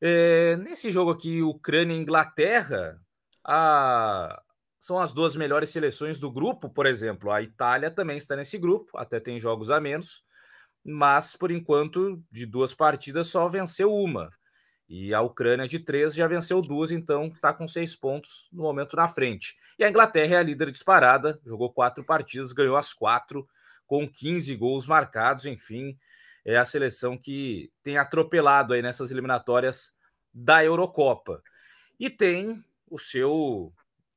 É, 0.00 0.56
nesse 0.56 0.90
jogo 0.90 1.10
aqui, 1.10 1.42
Ucrânia 1.42 1.94
e 1.94 1.98
Inglaterra, 1.98 3.00
a... 3.44 4.40
são 4.78 4.98
as 4.98 5.12
duas 5.12 5.36
melhores 5.36 5.70
seleções 5.70 6.20
do 6.20 6.30
grupo, 6.30 6.68
por 6.70 6.86
exemplo. 6.86 7.30
A 7.30 7.42
Itália 7.42 7.90
também 7.90 8.16
está 8.16 8.36
nesse 8.36 8.58
grupo, 8.58 8.96
até 8.98 9.18
tem 9.18 9.40
jogos 9.40 9.70
a 9.70 9.80
menos 9.80 10.26
mas 10.86 11.34
por 11.36 11.50
enquanto, 11.50 12.22
de 12.30 12.46
duas 12.46 12.72
partidas, 12.72 13.28
só 13.28 13.48
venceu 13.48 13.92
uma. 13.92 14.30
E 14.88 15.12
a 15.12 15.20
Ucrânia 15.20 15.66
de 15.66 15.80
três 15.80 16.14
já 16.14 16.28
venceu 16.28 16.62
duas, 16.62 16.92
então 16.92 17.26
está 17.26 17.52
com 17.52 17.66
seis 17.66 17.96
pontos 17.96 18.48
no 18.52 18.62
momento 18.62 18.94
na 18.94 19.08
frente. 19.08 19.56
E 19.76 19.82
a 19.82 19.90
Inglaterra 19.90 20.36
é 20.36 20.38
a 20.38 20.42
líder 20.42 20.70
disparada, 20.70 21.40
jogou 21.44 21.72
quatro 21.72 22.04
partidas, 22.04 22.52
ganhou 22.52 22.76
as 22.76 22.92
quatro, 22.92 23.48
com 23.86 24.08
15 24.08 24.54
gols 24.56 24.86
marcados, 24.86 25.46
enfim, 25.46 25.96
é 26.44 26.56
a 26.56 26.64
seleção 26.64 27.16
que 27.16 27.70
tem 27.82 27.98
atropelado 27.98 28.72
aí 28.72 28.82
nessas 28.82 29.10
eliminatórias 29.10 29.94
da 30.32 30.64
Eurocopa. 30.64 31.42
E 31.98 32.10
tem 32.10 32.62
o 32.88 32.98
seu 32.98 33.72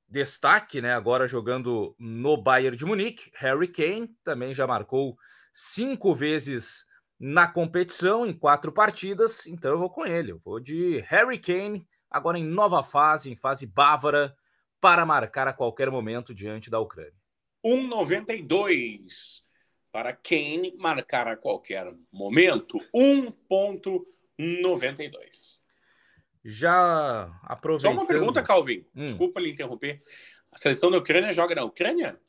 destaque, 0.08 0.82
né, 0.82 0.94
agora 0.94 1.28
jogando 1.28 1.96
no 1.98 2.36
Bayern 2.36 2.76
de 2.76 2.86
Munique, 2.86 3.32
Harry 3.36 3.68
Kane, 3.68 4.16
também 4.24 4.54
já 4.54 4.66
marcou 4.66 5.18
cinco 5.54 6.14
vezes 6.14 6.88
na 7.20 7.48
competição, 7.48 8.26
em 8.26 8.34
quatro 8.34 8.72
partidas, 8.72 9.46
então 9.46 9.72
eu 9.72 9.78
vou 9.78 9.90
com 9.90 10.06
ele. 10.06 10.32
Eu 10.32 10.40
vou 10.40 10.60
de 10.60 11.00
Harry 11.08 11.38
Kane, 11.38 11.86
agora 12.10 12.40
em 12.40 12.46
nova 12.46 12.82
fase, 12.82 13.30
em 13.30 13.36
fase 13.36 13.68
bávara, 13.68 14.36
para 14.80 15.06
marcar 15.06 15.48
a 15.48 15.54
qualquer 15.54 15.92
momento 15.92 16.34
diante 16.34 16.70
da 16.70 16.80
Ucrânia. 16.80 17.14
1,92 17.66 19.44
para 19.91 20.13
Kane 20.13 20.75
marcar 20.77 21.27
a 21.27 21.36
qualquer 21.36 21.91
momento. 22.12 22.77
1,92. 22.96 25.58
Já 26.43 27.39
aproveitando... 27.43 27.96
Só 27.96 28.00
uma 28.00 28.08
pergunta, 28.08 28.43
Calvin. 28.43 28.86
Hum. 28.96 29.05
Desculpa 29.05 29.39
lhe 29.39 29.51
interromper. 29.51 30.00
A 30.51 30.58
seleção 30.58 30.89
da 30.89 30.98
Ucrânia 30.98 31.31
joga 31.34 31.53
na 31.55 31.63
Ucrânia? 31.63 32.19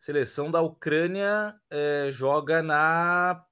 seleção 0.00 0.50
da 0.50 0.62
Ucrânia 0.62 1.54
é, 1.68 2.08
joga 2.10 2.62
na. 2.62 3.44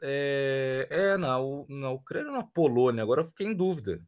É, 0.00 0.86
é 0.88 1.16
na, 1.16 1.36
na 1.68 1.90
Ucrânia 1.90 2.30
ou 2.30 2.36
na 2.36 2.44
Polônia? 2.44 3.02
Agora 3.02 3.22
eu 3.22 3.26
fiquei 3.26 3.48
em 3.48 3.54
dúvida. 3.54 4.00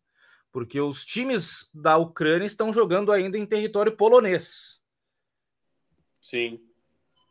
Porque 0.53 0.81
os 0.81 1.05
times 1.05 1.69
da 1.75 1.99
Ucrânia 1.99 2.47
estão 2.47 2.73
jogando 2.73 3.13
ainda 3.13 3.37
em 3.37 3.45
território 3.45 3.97
polonês. 3.97 4.81
Sim. 6.23 6.61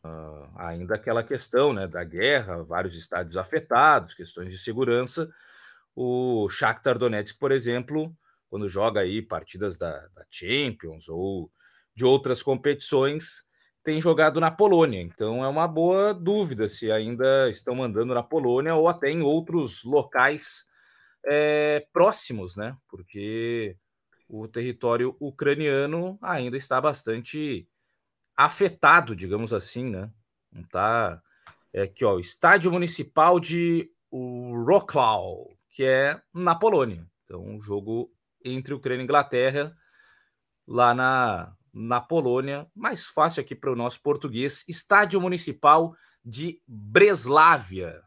Uh, 0.07 0.49
ainda 0.55 0.95
aquela 0.95 1.23
questão 1.23 1.73
né, 1.73 1.87
da 1.87 2.03
guerra, 2.03 2.63
vários 2.63 2.95
estádios 2.95 3.35
afetados, 3.35 4.13
questões 4.13 4.53
de 4.53 4.59
segurança. 4.59 5.29
O 5.95 6.47
Shakhtar 6.49 6.97
Donetsk, 6.97 7.37
por 7.39 7.51
exemplo, 7.51 8.15
quando 8.49 8.69
joga 8.69 9.01
aí 9.01 9.21
partidas 9.21 9.77
da, 9.77 9.91
da 10.09 10.25
Champions 10.29 11.09
ou 11.09 11.51
de 11.95 12.05
outras 12.05 12.41
competições, 12.41 13.47
tem 13.83 13.99
jogado 13.99 14.39
na 14.39 14.51
Polônia. 14.51 15.01
Então 15.01 15.43
é 15.43 15.47
uma 15.47 15.67
boa 15.67 16.13
dúvida 16.13 16.69
se 16.69 16.91
ainda 16.91 17.49
estão 17.49 17.75
mandando 17.75 18.13
na 18.13 18.23
Polônia 18.23 18.75
ou 18.75 18.87
até 18.87 19.09
em 19.09 19.21
outros 19.21 19.83
locais 19.83 20.65
é, 21.25 21.85
próximos, 21.91 22.55
né? 22.55 22.75
Porque 22.89 23.75
o 24.29 24.47
território 24.47 25.15
ucraniano 25.19 26.17
ainda 26.21 26.57
está 26.57 26.79
bastante 26.79 27.67
afetado, 28.37 29.15
digamos 29.15 29.51
assim, 29.51 29.89
né? 29.89 30.11
Não 30.51 30.63
tá 30.63 31.21
é 31.73 31.81
aqui, 31.81 32.05
ó, 32.05 32.15
o 32.15 32.19
estádio 32.19 32.71
municipal 32.71 33.39
de 33.39 33.91
Wrocław, 34.11 35.49
que 35.69 35.83
é 35.83 36.21
na 36.33 36.55
Polônia. 36.55 37.05
Então, 37.25 37.43
um 37.43 37.59
jogo 37.59 38.09
entre 38.43 38.73
Ucrânia 38.73 39.01
e 39.01 39.03
Inglaterra 39.03 39.75
lá 40.65 40.93
na 40.93 41.53
na 41.73 42.01
Polônia, 42.01 42.65
mais 42.75 43.05
fácil 43.05 43.41
aqui 43.41 43.53
para 43.53 43.71
o 43.71 43.75
nosso 43.75 44.01
português, 44.01 44.65
Estádio 44.67 45.21
Municipal 45.21 45.95
de 46.25 46.59
Breslávia. 46.67 48.01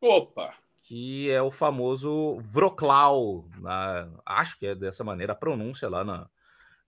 Opa! 0.00 0.52
Que 0.82 1.30
é 1.30 1.40
o 1.40 1.50
famoso 1.50 2.42
Wrocław, 2.52 3.48
na, 3.60 4.08
acho 4.24 4.58
que 4.58 4.66
é 4.66 4.74
dessa 4.74 5.04
maneira 5.04 5.34
a 5.34 5.36
pronúncia 5.36 5.88
lá 5.88 6.04
na 6.04 6.28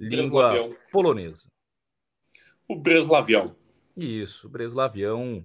língua 0.01 0.55
polonesa. 0.91 1.49
O 2.69 2.77
Breslavião. 2.77 3.57
Isso, 3.97 4.49
Breslavião 4.49 5.45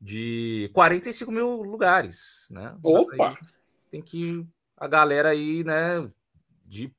de 0.00 0.70
45 0.74 1.32
mil 1.32 1.62
lugares, 1.62 2.48
né? 2.50 2.76
Opa! 2.82 3.38
tem 3.90 4.02
que 4.02 4.44
a 4.76 4.88
galera 4.88 5.30
aí, 5.30 5.62
né, 5.62 6.10
de 6.66 6.92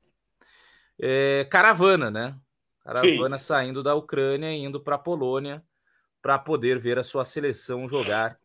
é, 0.98 1.46
caravana, 1.50 2.10
né? 2.10 2.34
Caravana 2.80 3.36
Sim. 3.36 3.44
saindo 3.44 3.82
da 3.82 3.94
Ucrânia 3.94 4.50
e 4.50 4.64
indo 4.64 4.80
para 4.80 4.94
a 4.94 4.98
Polônia 4.98 5.62
para 6.22 6.38
poder 6.38 6.78
ver 6.78 6.98
a 6.98 7.04
sua 7.04 7.24
seleção 7.24 7.86
jogar 7.86 8.40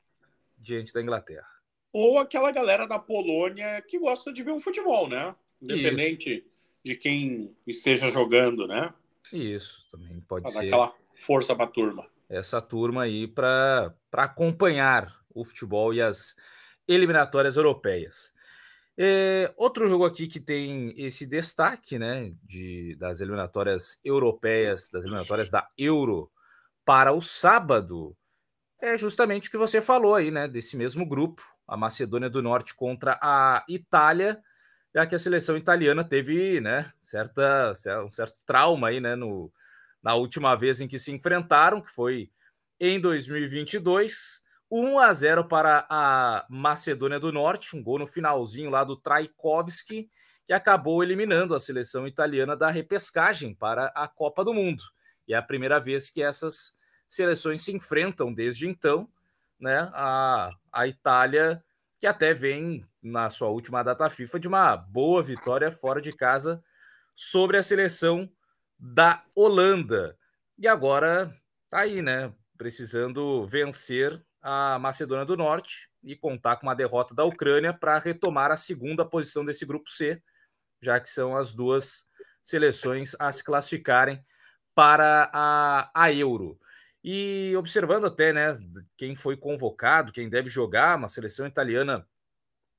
diante 0.58 0.94
da 0.94 1.02
Inglaterra. 1.02 1.48
Ou 1.94 2.20
aquela 2.20 2.52
galera 2.52 2.86
da 2.86 3.00
Polônia 3.00 3.82
que 3.82 3.98
gosta 3.98 4.34
de 4.34 4.44
ver 4.44 4.52
um 4.52 4.60
futebol, 4.60 5.08
né? 5.08 5.34
Independente 5.62 6.30
Isso. 6.30 6.48
de 6.84 6.96
quem 6.96 7.56
esteja 7.66 8.10
jogando, 8.10 8.68
né? 8.68 8.94
Isso, 9.32 9.88
também 9.90 10.20
pode 10.22 10.44
pra 10.44 10.52
ser. 10.52 10.68
Aquela 10.68 10.94
força 11.22 11.56
para 11.56 11.66
a 11.66 11.70
turma. 11.70 12.06
Essa 12.28 12.62
turma 12.62 13.04
aí 13.04 13.28
para 13.28 13.94
acompanhar 14.13 15.16
o 15.34 15.44
futebol 15.44 15.94
e 15.94 16.01
as 16.01 16.36
eliminatórias 16.88 17.56
europeias. 17.56 18.34
É, 18.98 19.54
outro 19.56 19.88
jogo 19.88 20.06
aqui 20.06 20.28
que 20.28 20.40
tem 20.40 20.94
esse 20.98 21.25
destaque, 21.25 21.98
né, 21.98 22.34
de, 22.44 22.96
das 22.96 23.22
eliminatórias 23.22 24.00
europeias, 24.04 24.90
das 24.92 25.04
eliminatórias 25.04 25.50
da 25.50 25.68
Euro 25.78 26.30
para 26.84 27.13
o 27.13 27.22
sábado, 27.22 28.16
é 28.82 28.98
justamente 28.98 29.48
o 29.48 29.51
que 29.51 29.58
você 29.58 29.80
falou 29.80 30.16
aí, 30.16 30.32
né, 30.32 30.48
desse 30.48 30.75
mesmo 30.75 31.06
grupo, 31.06 31.44
a 31.68 31.78
Macedônia 31.78 32.30
do 32.30 32.42
Norte 32.42 32.75
contra 32.75 33.18
a 33.22 33.63
Itália, 33.70 34.42
já 34.94 35.06
que 35.06 35.16
a 35.16 35.20
seleção 35.20 35.56
italiana 35.56 36.04
teve, 36.04 36.60
né, 36.60 36.92
certa, 37.00 37.74
um 38.06 38.12
certo 38.12 38.44
trauma 38.46 38.90
aí, 38.90 39.00
né, 39.00 39.16
no, 39.16 39.51
na 40.01 40.15
última 40.15 40.55
vez 40.55 40.81
em 40.81 40.88
que 40.88 40.98
se 40.98 41.12
enfrentaram, 41.12 41.81
que 41.81 41.89
foi 41.89 42.31
em 42.79 43.00
2022. 43.00 44.41
1 44.72 45.00
a 45.00 45.13
0 45.13 45.46
para 45.50 45.86
a 45.89 46.46
Macedônia 46.50 47.20
do 47.20 47.31
Norte, 47.31 47.75
um 47.75 47.84
gol 47.84 48.00
no 48.00 48.08
finalzinho 48.08 48.70
lá 48.70 48.86
do 48.86 48.96
Traikovski, 48.96 50.10
que 50.48 50.53
acabou 50.53 51.03
eliminando 51.03 51.53
a 51.53 51.60
seleção 51.60 52.08
italiana 52.08 52.55
da 52.55 52.70
repescagem 52.70 53.53
para 53.53 53.88
a 53.88 54.08
Copa 54.08 54.46
do 54.46 54.53
Mundo. 54.53 54.81
E 55.27 55.34
é 55.34 55.38
a 55.38 55.41
primeira 55.41 55.77
vez 55.79 56.10
que 56.10 56.24
essas 56.24 56.75
seleções 57.08 57.62
se 57.62 57.75
enfrentam 57.75 58.34
desde 58.34 58.67
então, 58.67 59.10
né? 59.60 59.91
A, 59.93 60.50
a 60.72 60.88
Itália, 60.88 61.62
que 62.00 62.08
até 62.08 62.34
vem 62.34 62.86
na 63.03 63.29
sua 63.29 63.50
última 63.50 63.84
data 63.84 64.10
FIFA 64.10 64.39
de 64.39 64.48
uma 64.48 64.77
boa 64.77 65.22
vitória 65.22 65.70
fora 65.70 66.01
de 66.01 66.13
casa 66.13 66.63
sobre 67.13 67.58
a 67.58 67.63
seleção 67.63 68.31
da 68.82 69.24
Holanda. 69.36 70.18
E 70.58 70.68
agora 70.68 71.32
tá 71.70 71.82
aí, 71.82 72.02
né? 72.02 72.34
Precisando 72.58 73.46
vencer 73.46 74.20
a 74.42 74.80
Macedônia 74.80 75.24
do 75.24 75.38
Norte 75.38 75.88
e 76.04 76.16
contar 76.16 76.56
com 76.56 76.66
uma 76.66 76.76
derrota 76.76 77.14
da 77.14 77.24
Ucrânia 77.24 77.72
para 77.72 78.00
retomar 78.00 78.50
a 78.50 78.58
segunda 78.58 79.06
posição 79.06 79.46
desse 79.46 79.66
grupo 79.68 79.88
C, 79.90 80.22
já 80.82 81.00
que 81.00 81.10
são 81.10 81.38
as 81.38 81.54
duas 81.54 82.08
seleções 82.44 83.16
a 83.20 83.32
se 83.32 83.44
classificarem 83.44 84.26
para 84.74 85.30
a, 85.32 85.92
a 85.94 86.12
Euro. 86.12 86.60
E 87.04 87.54
observando 87.56 88.06
até 88.06 88.34
né, 88.34 88.58
quem 88.98 89.16
foi 89.16 89.38
convocado, 89.38 90.12
quem 90.12 90.28
deve 90.28 90.50
jogar, 90.50 90.98
uma 90.98 91.10
seleção 91.10 91.46
italiana 91.46 92.08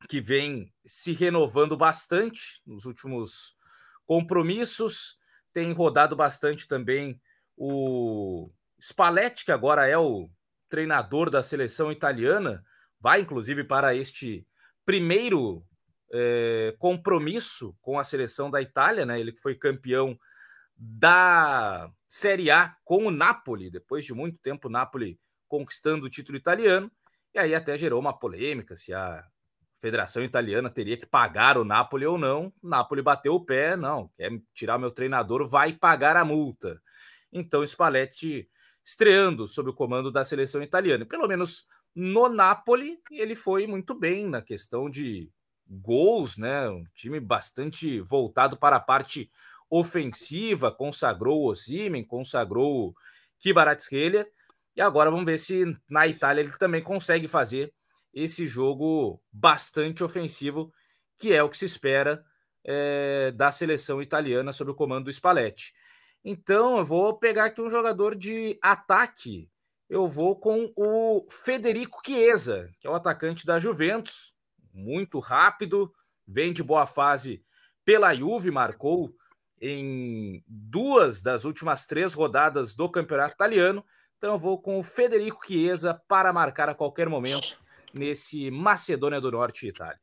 que 0.09 0.21
vem 0.21 0.73
se 0.85 1.12
renovando 1.12 1.76
bastante 1.76 2.61
nos 2.66 2.85
últimos 2.85 3.56
compromissos, 4.04 5.18
tem 5.52 5.73
rodado 5.73 6.16
bastante 6.16 6.66
também 6.66 7.21
o 7.56 8.50
Spalletti, 8.80 9.44
que 9.44 9.52
agora 9.52 9.87
é 9.87 9.97
o 9.97 10.30
treinador 10.68 11.30
da 11.30 11.42
seleção 11.42 11.92
italiana, 11.92 12.64
vai 12.99 13.21
inclusive 13.21 13.64
para 13.64 13.94
este 13.94 14.46
primeiro 14.85 15.64
é, 16.12 16.74
compromisso 16.79 17.76
com 17.81 17.98
a 17.98 18.05
seleção 18.05 18.50
da 18.50 18.61
Itália, 18.61 19.07
né? 19.07 19.20
Ele 19.20 19.33
que 19.33 19.40
foi 19.40 19.55
campeão 19.55 20.18
da 20.76 21.90
Série 22.09 22.50
A 22.50 22.74
com 22.85 23.07
o 23.07 23.11
Napoli, 23.11 23.70
depois 23.70 24.05
de 24.05 24.12
muito 24.14 24.38
tempo 24.40 24.68
o 24.68 24.70
Napoli 24.70 25.18
conquistando 25.46 26.07
o 26.07 26.11
título 26.11 26.37
italiano, 26.37 26.90
e 27.35 27.38
aí 27.38 27.55
até 27.55 27.76
gerou 27.76 28.00
uma 28.00 28.18
polêmica 28.18 28.74
se 28.74 28.92
a 28.92 29.24
Federação 29.83 30.23
Italiana 30.23 30.71
teria 30.71 30.97
que 30.97 31.05
pagar 31.05 31.59
o 31.59 31.64
Napoli 31.64 32.07
ou 32.07 32.16
não. 32.16 32.53
O 32.62 32.68
Napoli 32.68 33.03
bateu 33.03 33.35
o 33.35 33.45
pé, 33.45 33.77
não, 33.77 34.09
quer 34.16 34.31
tirar 34.55 34.79
meu 34.79 34.92
treinador, 34.92 35.45
vai 35.45 35.73
pagar 35.73 36.16
a 36.16 36.25
multa. 36.25 36.81
Então 37.33 37.66
Spalletti 37.66 38.49
estreando 38.85 39.45
sob 39.49 39.71
o 39.71 39.75
comando 39.75 40.12
da 40.12 40.25
seleção 40.25 40.62
italiana. 40.62 41.05
Pelo 41.05 41.27
menos 41.27 41.66
no 41.92 42.29
Napoli, 42.29 43.01
ele 43.11 43.35
foi 43.35 43.66
muito 43.66 43.92
bem 43.92 44.29
na 44.29 44.40
questão 44.40 44.88
de 44.88 45.29
gols, 45.68 46.38
né? 46.38 46.68
Um 46.68 46.85
time 46.95 47.18
bastante 47.18 48.01
voltado 48.03 48.57
para 48.57 48.77
a 48.77 48.81
parte 48.81 49.29
ofensiva, 49.68 50.71
consagrou 50.71 51.40
o 51.40 51.51
Osimen, 51.51 52.05
consagrou 52.05 52.90
o 52.90 52.95
Kvaratskhelia, 53.42 54.29
e 54.77 54.81
agora 54.81 55.11
vamos 55.11 55.27
ver 55.27 55.38
se 55.38 55.77
na 55.90 56.07
Itália 56.07 56.42
ele 56.42 56.57
também 56.57 56.83
consegue 56.83 57.27
fazer 57.27 57.75
esse 58.12 58.46
jogo 58.46 59.20
bastante 59.33 60.05
ofensivo, 60.05 60.72
que 61.18 61.33
é 61.33 61.42
o 61.42 61.48
que 61.48 61.57
se 61.57 61.64
espera 61.64 62.25
é, 62.64 63.33
da 63.33 63.51
seleção 63.51 64.03
italiana 64.03 64.53
sob 64.53 64.70
o 64.70 64.75
comando 64.75 65.05
do 65.05 65.12
Spalletti. 65.12 65.72
Então, 66.25 66.79
eu 66.79 66.85
vou 66.85 67.18
pegar 67.18 67.46
aqui 67.46 67.61
um 67.61 67.70
jogador 67.70 68.14
de 68.14 68.59
ataque. 68.62 69.51
Eu 69.88 70.07
vou 70.07 70.37
com 70.37 70.72
o 70.77 71.27
Federico 71.29 72.01
Chiesa, 72.05 72.70
que 72.81 72.87
é 72.87 72.90
o 72.90 72.94
atacante 72.94 73.44
da 73.44 73.59
Juventus, 73.59 74.33
muito 74.72 75.18
rápido, 75.18 75.92
vem 76.27 76.53
de 76.53 76.62
boa 76.62 76.87
fase 76.87 77.44
pela 77.85 78.14
Juve, 78.14 78.51
marcou 78.51 79.14
em 79.61 80.42
duas 80.46 81.22
das 81.22 81.44
últimas 81.44 81.87
três 81.87 82.14
rodadas 82.14 82.75
do 82.75 82.88
Campeonato 82.88 83.35
Italiano. 83.35 83.85
Então, 84.16 84.33
eu 84.33 84.38
vou 84.38 84.61
com 84.61 84.79
o 84.79 84.83
Federico 84.83 85.44
Chiesa 85.44 86.01
para 86.09 86.33
marcar 86.33 86.68
a 86.68 86.75
qualquer 86.75 87.09
momento 87.09 87.62
nesse 87.94 88.50
Macedônia 88.50 89.20
do 89.20 89.31
Norte 89.31 89.66
Itália. 89.66 90.00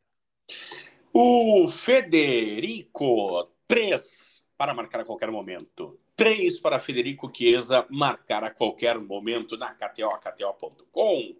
O 1.13 1.69
Federico, 1.71 3.51
três 3.67 4.45
para 4.57 4.73
marcar 4.73 5.01
a 5.01 5.05
qualquer 5.05 5.31
momento. 5.31 5.99
Três 6.15 6.59
para 6.59 6.79
Federico 6.79 7.31
Chiesa 7.33 7.87
marcar 7.89 8.43
a 8.43 8.51
qualquer 8.51 8.99
momento 8.99 9.57
na 9.57 9.73
KTO, 9.73 10.09
KTO.com. 10.19 11.35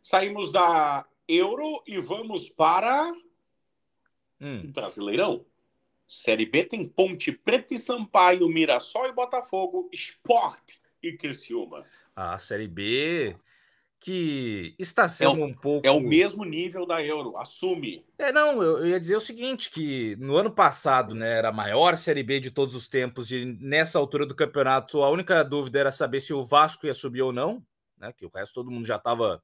Saímos 0.00 0.52
da 0.52 1.04
Euro 1.26 1.82
e 1.86 2.00
vamos 2.00 2.48
para 2.48 3.12
hum. 4.40 4.70
Brasileirão. 4.72 5.44
Série 6.06 6.46
B 6.46 6.64
tem 6.64 6.88
Ponte 6.88 7.32
Preta 7.32 7.74
e 7.74 7.78
Sampaio, 7.78 8.48
Mirassol 8.48 9.06
e 9.06 9.12
Botafogo, 9.12 9.90
Esporte 9.92 10.80
e 11.02 11.12
Criciúma. 11.12 11.84
A 12.16 12.38
Série 12.38 12.68
B 12.68 13.36
que 14.00 14.74
está 14.78 15.08
sendo 15.08 15.40
é 15.40 15.44
o, 15.44 15.46
um 15.46 15.54
pouco. 15.54 15.86
É 15.86 15.90
o 15.90 16.00
mesmo 16.00 16.44
nível 16.44 16.86
da 16.86 17.02
Euro, 17.02 17.36
assume. 17.36 18.06
É, 18.16 18.30
não, 18.30 18.62
eu, 18.62 18.78
eu, 18.78 18.86
ia 18.86 19.00
dizer 19.00 19.16
o 19.16 19.20
seguinte: 19.20 19.70
que 19.70 20.16
no 20.16 20.36
ano 20.36 20.50
passado 20.50 21.14
né, 21.14 21.38
era 21.38 21.48
a 21.48 21.52
maior 21.52 21.96
Série 21.96 22.22
B 22.22 22.40
de 22.40 22.50
todos 22.50 22.74
os 22.74 22.88
tempos, 22.88 23.30
e 23.32 23.44
nessa 23.60 23.98
altura 23.98 24.24
do 24.24 24.36
campeonato 24.36 25.02
a 25.02 25.10
única 25.10 25.42
dúvida 25.42 25.80
era 25.80 25.90
saber 25.90 26.20
se 26.20 26.32
o 26.32 26.44
Vasco 26.44 26.86
ia 26.86 26.94
subir 26.94 27.22
ou 27.22 27.32
não, 27.32 27.62
né? 27.98 28.12
Que 28.16 28.24
o 28.24 28.30
resto 28.32 28.54
todo 28.54 28.70
mundo 28.70 28.86
já 28.86 28.96
estava 28.96 29.42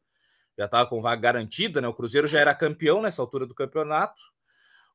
já 0.56 0.68
tava 0.68 0.88
com 0.88 1.02
vaga 1.02 1.20
garantida, 1.20 1.80
né? 1.80 1.88
O 1.88 1.94
Cruzeiro 1.94 2.28
já 2.28 2.40
era 2.40 2.54
campeão 2.54 3.02
nessa 3.02 3.20
altura 3.20 3.46
do 3.46 3.54
campeonato. 3.54 4.20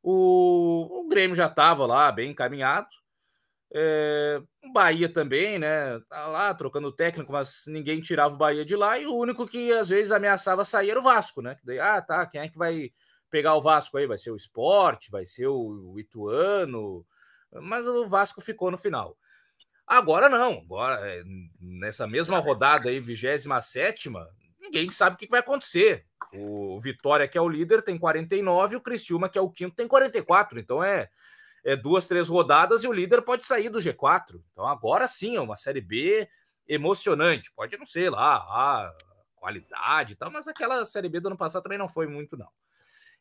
O, 0.02 1.02
o 1.02 1.10
Grêmio 1.10 1.36
já 1.36 1.48
estava 1.48 1.86
lá 1.86 2.10
bem 2.12 2.32
encaminhado. 2.32 2.88
É, 3.72 4.42
Bahia 4.74 5.12
também, 5.12 5.60
né? 5.60 6.00
Tá 6.10 6.28
lá 6.28 6.54
trocando 6.54 6.92
técnico, 6.92 7.32
mas 7.32 7.64
ninguém 7.68 8.02
tirava 8.02 8.34
o 8.34 8.38
Bahia 8.38 8.66
de 8.66 8.76
lá. 8.76 8.98
E 8.98 9.06
o 9.06 9.16
único 9.16 9.48
que 9.48 9.72
às 9.72 9.90
vezes 9.90 10.12
ameaçava 10.12 10.66
sair 10.66 10.90
era 10.90 11.00
o 11.00 11.04
Vasco, 11.04 11.42
né? 11.42 11.58
Daí, 11.64 11.80
ah, 11.80 12.02
tá, 12.02 12.26
quem 12.26 12.42
é 12.42 12.50
que 12.50 12.58
vai 12.58 12.92
pegar 13.30 13.56
o 13.56 13.62
Vasco 13.62 13.98
aí? 13.98 14.08
Vai 14.08 14.18
ser 14.18 14.32
o 14.32 14.36
Esporte, 14.36 15.12
vai 15.12 15.26
ser 15.26 15.48
o, 15.48 15.96
Ituano. 15.98 17.06
Mas 17.54 17.86
o 17.88 18.08
Vasco 18.08 18.42
ficou 18.42 18.72
no 18.72 18.78
final. 18.78 19.16
Agora 19.86 20.30
não, 20.30 20.60
agora 20.60 21.00
é, 21.04 21.24
nessa 21.60 22.06
mesma 22.06 22.38
rodada 22.38 22.90
aí, 22.90 23.00
27, 23.00 24.12
ninguém 24.60 24.88
sabe 24.92 25.16
o 25.16 25.18
que 25.18 25.28
vai 25.28 25.40
acontecer. 25.40 26.06
O 26.32 26.80
Vitória, 26.80 27.28
que 27.28 27.38
é 27.38 27.42
o 27.42 27.50
líder, 27.50 27.82
tem 27.82 27.98
49, 27.98 28.76
o 28.76 28.82
Criciúma, 28.82 29.28
que 29.28 29.38
é 29.38 29.42
o 29.42 29.50
quinto, 29.50 29.76
tem 29.76 29.88
44. 29.88 30.60
Então 30.60 30.84
é 30.84 31.10
é, 31.64 31.76
duas, 31.76 32.08
três 32.08 32.28
rodadas 32.30 32.84
e 32.84 32.88
o 32.88 32.94
líder 32.94 33.22
pode 33.22 33.46
sair 33.46 33.70
do 33.70 33.80
G4. 33.80 34.42
Então 34.52 34.66
agora 34.68 35.08
sim 35.08 35.36
é 35.36 35.42
uma 35.42 35.56
Série 35.56 35.82
B 35.82 36.28
emocionante. 36.68 37.52
Pode 37.54 37.78
não 37.78 37.86
ser 37.86 38.10
lá 38.10 38.36
a 38.36 38.96
qualidade 39.36 40.14
e 40.14 40.16
tal, 40.16 40.32
mas 40.32 40.48
aquela 40.48 40.86
Série 40.86 41.10
B 41.10 41.20
do 41.20 41.28
ano 41.28 41.38
passado 41.38 41.64
também 41.64 41.78
não 41.78 41.88
foi 41.88 42.08
muito, 42.08 42.38
não. 42.38 42.50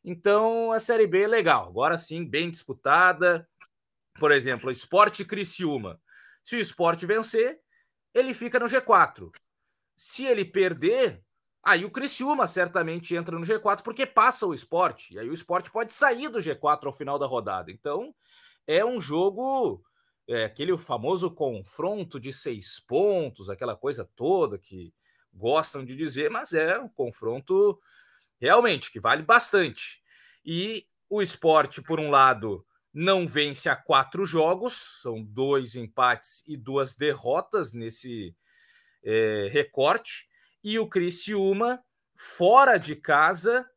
Então 0.05 0.73
a 0.73 0.81
Série 0.81 1.07
B 1.07 1.23
é 1.23 1.29
legal. 1.29 1.69
Agora 1.69 1.97
sim, 1.99 2.25
bem 2.25 2.51
disputada. 2.51 3.49
Por 4.19 4.33
exemplo, 4.33 4.71
Esporte 4.71 5.25
Criciúma. 5.25 6.01
Se 6.43 6.57
o 6.57 6.61
esporte 6.61 7.07
vencer, 7.07 7.61
ele 8.15 8.33
fica 8.33 8.59
no 8.59 8.67
G4. 8.67 9.31
Se 9.97 10.25
ele 10.25 10.45
perder, 10.45 11.23
aí 11.63 11.85
o 11.85 11.91
Criciúma 11.91 12.47
certamente 12.47 13.15
entra 13.15 13.39
no 13.39 13.45
G4 13.45 13.83
porque 13.83 14.07
passa 14.07 14.47
o 14.47 14.55
esporte. 14.55 15.15
E 15.15 15.19
aí 15.19 15.29
o 15.29 15.35
esporte 15.35 15.71
pode 15.71 15.93
sair 15.93 16.29
do 16.29 16.39
G4 16.39 16.87
ao 16.87 16.93
final 16.93 17.19
da 17.19 17.27
rodada. 17.27 17.71
Então 17.71 18.15
é 18.67 18.85
um 18.85 19.01
jogo, 19.01 19.83
é, 20.27 20.45
aquele 20.45 20.77
famoso 20.77 21.31
confronto 21.31 22.21
de 22.21 22.33
seis 22.33 22.79
pontos, 22.81 23.49
aquela 23.49 23.77
coisa 23.77 24.09
toda 24.15 24.59
que 24.59 24.93
gostam 25.33 25.85
de 25.85 25.95
dizer, 25.95 26.31
mas 26.31 26.53
é 26.53 26.79
um 26.79 26.89
confronto 26.89 27.79
realmente 28.41 28.91
que 28.91 29.01
vale 29.01 29.23
bastante. 29.23 30.03
E 30.45 30.87
o 31.09 31.23
esporte, 31.23 31.83
por 31.83 31.99
um 31.99 32.11
lado, 32.11 32.65
não 32.93 33.27
vence 33.27 33.69
a 33.69 33.77
quatro 33.77 34.25
jogos, 34.25 35.01
são 35.03 35.23
dois 35.23 35.75
empates 35.75 36.43
e 36.47 36.57
duas 36.57 36.97
derrotas 36.97 37.73
nesse 37.73 38.35
é, 39.05 39.49
recorte. 39.51 40.28
E 40.63 40.79
o 40.79 40.89
Criciúma, 40.89 41.83
fora 42.17 42.79
de 42.79 42.97
casa, 42.97 43.69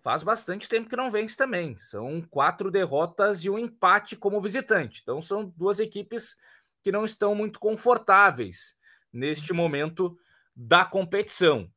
faz 0.00 0.22
bastante 0.22 0.68
tempo 0.68 0.88
que 0.88 0.96
não 0.96 1.10
vence 1.10 1.36
também. 1.36 1.76
São 1.76 2.22
quatro 2.22 2.70
derrotas 2.70 3.44
e 3.44 3.50
um 3.50 3.58
empate 3.58 4.16
como 4.16 4.40
visitante. 4.40 5.00
Então 5.02 5.20
são 5.20 5.52
duas 5.56 5.78
equipes 5.78 6.36
que 6.82 6.90
não 6.90 7.04
estão 7.04 7.34
muito 7.34 7.58
confortáveis 7.58 8.76
neste 9.12 9.52
momento 9.52 10.18
da 10.54 10.84
competição. 10.84 11.70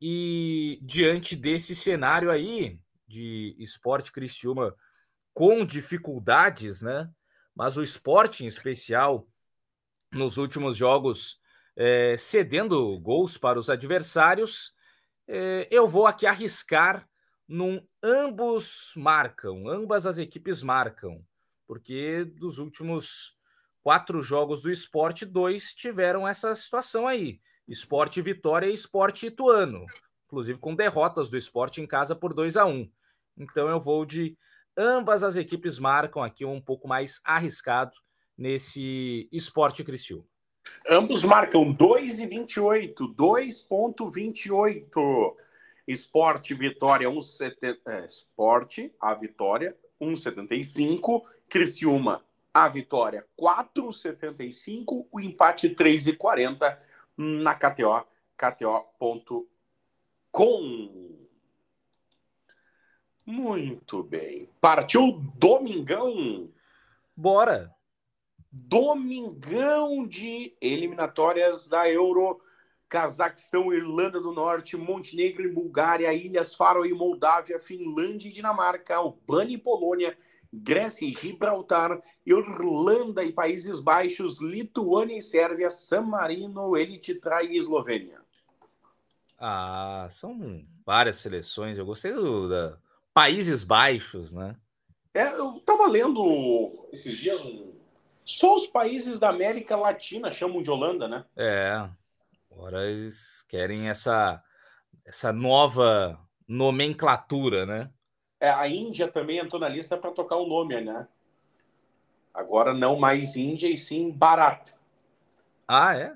E 0.00 0.78
diante 0.82 1.36
desse 1.36 1.74
cenário 1.74 2.30
aí 2.30 2.78
de 3.06 3.54
esporte 3.58 4.10
Criciúma 4.10 4.74
com 5.34 5.64
dificuldades, 5.64 6.82
né? 6.82 7.10
Mas 7.54 7.76
o 7.76 7.82
esporte 7.82 8.44
em 8.44 8.46
especial 8.46 9.28
nos 10.10 10.36
últimos 10.38 10.76
jogos 10.76 11.41
é, 11.76 12.16
cedendo 12.18 12.98
gols 13.00 13.38
para 13.38 13.58
os 13.58 13.70
adversários, 13.70 14.74
é, 15.26 15.68
eu 15.70 15.86
vou 15.86 16.06
aqui 16.06 16.26
arriscar 16.26 17.08
num 17.48 17.86
ambos 18.02 18.92
marcam, 18.96 19.68
ambas 19.68 20.06
as 20.06 20.18
equipes 20.18 20.62
marcam, 20.62 21.24
porque 21.66 22.24
dos 22.24 22.58
últimos 22.58 23.38
quatro 23.82 24.22
jogos 24.22 24.62
do 24.62 24.70
esporte, 24.70 25.24
dois 25.26 25.74
tiveram 25.74 26.26
essa 26.26 26.54
situação 26.54 27.06
aí. 27.06 27.40
Esporte 27.66 28.20
Vitória 28.20 28.66
e 28.66 28.74
Esporte 28.74 29.26
Ituano, 29.26 29.86
inclusive 30.26 30.58
com 30.58 30.74
derrotas 30.74 31.30
do 31.30 31.36
esporte 31.36 31.80
em 31.80 31.86
casa 31.86 32.14
por 32.14 32.34
2 32.34 32.56
a 32.56 32.64
1 32.64 32.90
Então 33.36 33.68
eu 33.68 33.78
vou 33.78 34.04
de 34.04 34.36
ambas 34.76 35.22
as 35.22 35.36
equipes 35.36 35.78
marcam 35.78 36.22
aqui 36.22 36.44
um 36.44 36.60
pouco 36.60 36.88
mais 36.88 37.20
arriscado 37.24 37.92
nesse 38.36 39.28
esporte 39.30 39.84
Criciúma. 39.84 40.31
Ambos 40.88 41.24
marcam 41.24 41.74
2,28, 41.74 43.14
2,28. 43.14 45.36
Esporte 45.86 46.54
Vitória 46.54 47.08
1,70. 47.08 47.78
É, 47.86 48.06
esporte, 48.06 48.92
a 49.00 49.14
Vitória 49.14 49.76
1,75. 50.00 51.22
Criciúma, 51.48 52.24
a 52.52 52.68
Vitória 52.68 53.24
4,75. 53.40 55.06
O 55.10 55.20
empate 55.20 55.70
3,40 55.70 56.76
na 57.16 57.54
KTO, 57.54 58.04
KTO.com. 58.36 59.52
Muito 63.24 64.02
bem. 64.02 64.48
Partiu 64.60 65.12
Domingão. 65.36 66.50
Bora. 67.16 67.72
Domingão 68.52 70.06
de 70.06 70.54
eliminatórias 70.60 71.68
da 71.68 71.90
Euro. 71.90 72.40
Cazaquistão, 72.88 73.72
Irlanda 73.72 74.20
do 74.20 74.32
Norte, 74.32 74.76
Montenegro 74.76 75.44
e 75.44 75.50
Bulgária, 75.50 76.12
Ilhas 76.12 76.54
Faro 76.54 76.84
e 76.84 76.92
Moldávia, 76.92 77.58
Finlândia 77.58 78.28
e 78.28 78.32
Dinamarca, 78.32 78.96
Albânia 78.96 79.54
e 79.54 79.58
Polônia, 79.58 80.14
Grécia 80.52 81.06
e 81.06 81.14
Gibraltar, 81.14 81.98
Irlanda 82.26 83.24
e 83.24 83.32
Países 83.32 83.80
Baixos, 83.80 84.42
Lituânia 84.42 85.16
e 85.16 85.22
Sérvia, 85.22 85.70
San 85.70 86.02
Marino, 86.02 86.76
Elititra 86.76 87.42
e 87.42 87.56
Eslovênia. 87.56 88.20
Ah, 89.38 90.06
são 90.10 90.62
várias 90.84 91.16
seleções. 91.16 91.78
Eu 91.78 91.86
gostei 91.86 92.12
do 92.12 92.46
da 92.46 92.76
Países 93.14 93.64
Baixos, 93.64 94.34
né? 94.34 94.54
É, 95.14 95.28
eu 95.28 95.60
tava 95.60 95.86
lendo 95.88 96.88
esses 96.92 97.16
dias 97.16 97.42
um... 97.42 97.71
Só 98.24 98.54
os 98.54 98.66
países 98.66 99.18
da 99.18 99.28
América 99.28 99.76
Latina 99.76 100.30
chamam 100.30 100.62
de 100.62 100.70
Holanda, 100.70 101.08
né? 101.08 101.24
É. 101.36 101.88
Agora 102.50 102.88
eles 102.88 103.42
querem 103.48 103.88
essa 103.88 104.42
essa 105.04 105.32
nova 105.32 106.18
nomenclatura, 106.46 107.66
né? 107.66 107.90
É, 108.38 108.50
a 108.50 108.68
Índia 108.68 109.08
também 109.08 109.38
entrou 109.38 109.60
na 109.60 109.68
lista 109.68 109.96
para 109.96 110.10
tocar 110.10 110.36
o 110.36 110.46
nome, 110.46 110.80
né? 110.80 111.06
Agora 112.34 112.72
não 112.72 112.98
mais 112.98 113.36
Índia 113.36 113.68
e 113.68 113.76
sim 113.76 114.10
Bharat. 114.10 114.74
Ah, 115.66 115.96
é? 115.96 116.14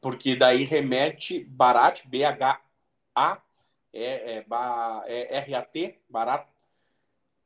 Porque 0.00 0.36
daí 0.36 0.64
remete 0.64 1.44
Bharat, 1.44 2.06
B-H-A, 2.06 3.42
é, 3.92 4.38
é, 4.38 4.46
é 5.06 5.36
R-A-T, 5.38 6.00
Bharat, 6.08 6.46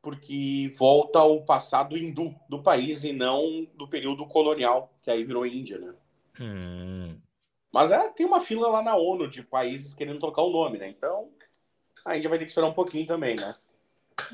porque 0.02 0.72
volta 0.78 1.18
ao 1.18 1.44
passado 1.44 1.96
hindu 1.96 2.34
do 2.48 2.62
país 2.62 3.04
e 3.04 3.12
não 3.12 3.66
do 3.74 3.88
período 3.88 4.26
colonial, 4.26 4.92
que 5.02 5.10
aí 5.10 5.24
virou 5.24 5.46
Índia, 5.46 5.78
né? 5.78 5.94
Hum. 6.40 7.20
Mas 7.72 7.90
é, 7.90 8.08
tem 8.08 8.26
uma 8.26 8.40
fila 8.40 8.68
lá 8.68 8.82
na 8.82 8.96
ONU 8.96 9.28
de 9.28 9.42
países 9.42 9.94
querendo 9.94 10.18
trocar 10.18 10.42
o 10.42 10.50
nome, 10.50 10.78
né? 10.78 10.88
Então 10.88 11.30
a 12.04 12.16
Índia 12.16 12.30
vai 12.30 12.38
ter 12.38 12.44
que 12.44 12.50
esperar 12.50 12.66
um 12.68 12.72
pouquinho 12.72 13.06
também, 13.06 13.36
né? 13.36 13.54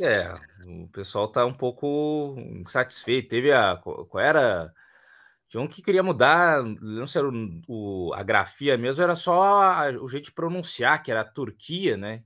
É, 0.01 0.35
o 0.67 0.89
pessoal 0.89 1.29
tá 1.29 1.45
um 1.45 1.55
pouco 1.55 2.35
insatisfeito. 2.39 3.29
Teve 3.29 3.53
a. 3.53 3.77
Qual 3.77 4.23
era? 4.23 4.73
Tinha 5.49 5.63
um 5.63 5.69
que 5.69 5.83
queria 5.83 6.03
mudar, 6.03 6.63
não 6.63 7.07
sei, 7.07 7.23
o, 7.23 7.63
o, 7.69 8.15
a 8.15 8.23
grafia 8.25 8.77
mesmo, 8.77 9.01
era 9.01 9.15
só 9.15 9.63
a, 9.63 9.91
o 9.91 10.09
jeito 10.09 10.25
de 10.25 10.33
pronunciar, 10.33 11.01
que 11.03 11.11
era 11.11 11.21
a 11.21 11.25
Turquia, 11.25 11.97
né? 11.97 12.25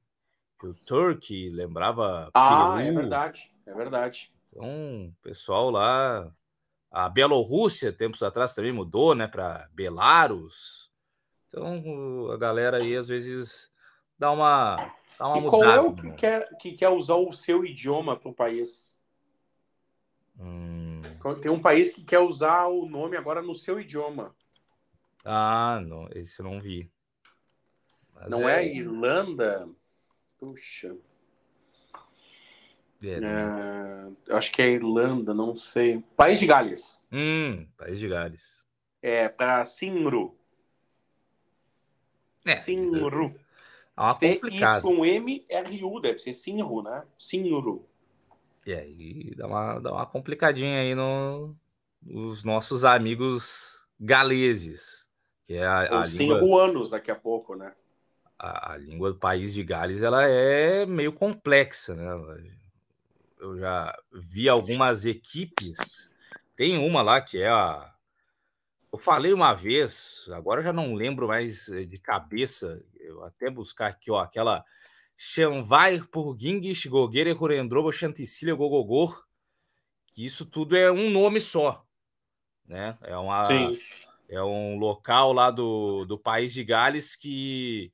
O 0.62 0.74
Turkey 0.86 1.50
lembrava. 1.50 2.30
Ah, 2.34 2.74
Peru. 2.76 2.88
é 2.88 2.92
verdade, 2.92 3.52
é 3.66 3.74
verdade. 3.74 4.32
Então, 4.52 5.08
o 5.08 5.14
pessoal 5.22 5.70
lá. 5.70 6.32
A 6.90 7.08
Bielorrússia, 7.08 7.92
tempos 7.92 8.20
atrás, 8.20 8.52
também 8.52 8.72
mudou, 8.72 9.14
né, 9.14 9.28
para 9.28 9.68
Belarus. 9.72 10.90
Então, 11.46 12.28
a 12.32 12.36
galera 12.36 12.78
aí 12.78 12.96
às 12.96 13.06
vezes 13.06 13.72
dá 14.18 14.32
uma 14.32 14.92
Tá 15.20 15.36
e 15.36 15.42
qual 15.42 15.64
é 15.64 15.78
o 15.78 15.94
que 15.94 16.10
quer, 16.12 16.48
que 16.56 16.72
quer 16.72 16.88
usar 16.88 17.16
o 17.16 17.30
seu 17.30 17.62
idioma 17.62 18.16
para 18.16 18.30
o 18.30 18.34
país? 18.34 18.96
Hum. 20.38 21.02
Tem 21.42 21.50
um 21.50 21.60
país 21.60 21.90
que 21.90 22.02
quer 22.02 22.20
usar 22.20 22.68
o 22.68 22.88
nome 22.88 23.18
agora 23.18 23.42
no 23.42 23.54
seu 23.54 23.78
idioma. 23.78 24.34
Ah, 25.22 25.78
não, 25.86 26.08
esse 26.14 26.40
eu 26.40 26.44
não 26.46 26.58
vi. 26.58 26.90
Mas 28.14 28.30
não 28.30 28.48
é... 28.48 28.64
é 28.64 28.74
Irlanda? 28.74 29.68
Puxa. 30.40 30.96
É, 33.02 33.08
é, 33.08 34.10
eu 34.26 34.36
acho 34.36 34.50
que 34.50 34.60
é 34.62 34.70
Irlanda, 34.70 35.32
não 35.34 35.54
sei. 35.54 36.02
País 36.16 36.40
de 36.40 36.46
Gales. 36.46 37.00
Hum, 37.12 37.66
País 37.76 37.98
de 37.98 38.08
Gales. 38.08 38.66
É 39.02 39.28
para 39.28 39.64
Sinru. 39.66 40.34
É, 42.46 42.56
Sinru. 42.56 43.34
É 43.98 44.14
C-Y-M-R-U, 44.14 46.00
deve 46.00 46.18
ser 46.18 46.32
Sinru, 46.32 46.82
né? 46.82 47.04
Sinru. 47.18 47.86
E 48.66 48.72
aí 48.72 49.34
dá 49.36 49.46
uma, 49.46 49.78
dá 49.78 49.92
uma 49.92 50.06
complicadinha 50.06 50.80
aí 50.80 50.94
no, 50.94 51.54
nos 52.02 52.44
nossos 52.44 52.84
amigos 52.84 53.86
galeses. 53.98 55.08
Que 55.44 55.54
é 55.54 55.66
a, 55.66 55.88
Ou 55.90 55.98
a 55.98 56.06
língua... 56.06 56.90
daqui 56.90 57.10
a 57.10 57.16
pouco, 57.16 57.54
né? 57.54 57.74
A, 58.42 58.72
a, 58.72 58.76
língua 58.78 59.12
do 59.12 59.18
país 59.18 59.52
de 59.52 59.62
Gales 59.62 60.00
ela 60.00 60.24
é 60.24 60.86
meio 60.86 61.12
complexa, 61.12 61.94
né? 61.94 62.50
Eu 63.38 63.58
já 63.58 63.94
vi 64.12 64.48
algumas 64.48 65.04
equipes. 65.04 66.18
Tem 66.56 66.78
uma 66.78 67.02
lá 67.02 67.20
que 67.20 67.40
é 67.40 67.48
a 67.48 67.94
eu 68.92 68.98
falei 68.98 69.32
uma 69.32 69.54
vez, 69.54 70.24
agora 70.32 70.62
já 70.62 70.72
não 70.72 70.94
lembro 70.94 71.28
mais 71.28 71.68
eh, 71.68 71.84
de 71.84 71.96
cabeça, 71.96 72.84
eu 72.98 73.24
até 73.24 73.48
buscar 73.48 73.86
aqui, 73.86 74.10
ó, 74.10 74.18
aquela 74.18 74.64
Chanvai 75.16 76.00
por 76.00 76.36
Gingish 76.36 76.86
Gogueira 76.86 77.32
Rurendrobo 77.32 77.92
Chanticília 77.92 78.54
Gogogor, 78.54 79.26
que 80.08 80.24
isso 80.24 80.44
tudo 80.44 80.76
é 80.76 80.90
um 80.90 81.10
nome 81.10 81.40
só, 81.40 81.84
né? 82.66 82.98
É 83.02 83.16
uma 83.16 83.44
Sim. 83.44 83.78
é 84.28 84.42
um 84.42 84.78
local 84.78 85.32
lá 85.32 85.50
do, 85.50 86.04
do 86.04 86.18
país 86.18 86.52
de 86.52 86.64
Gales 86.64 87.14
que 87.14 87.92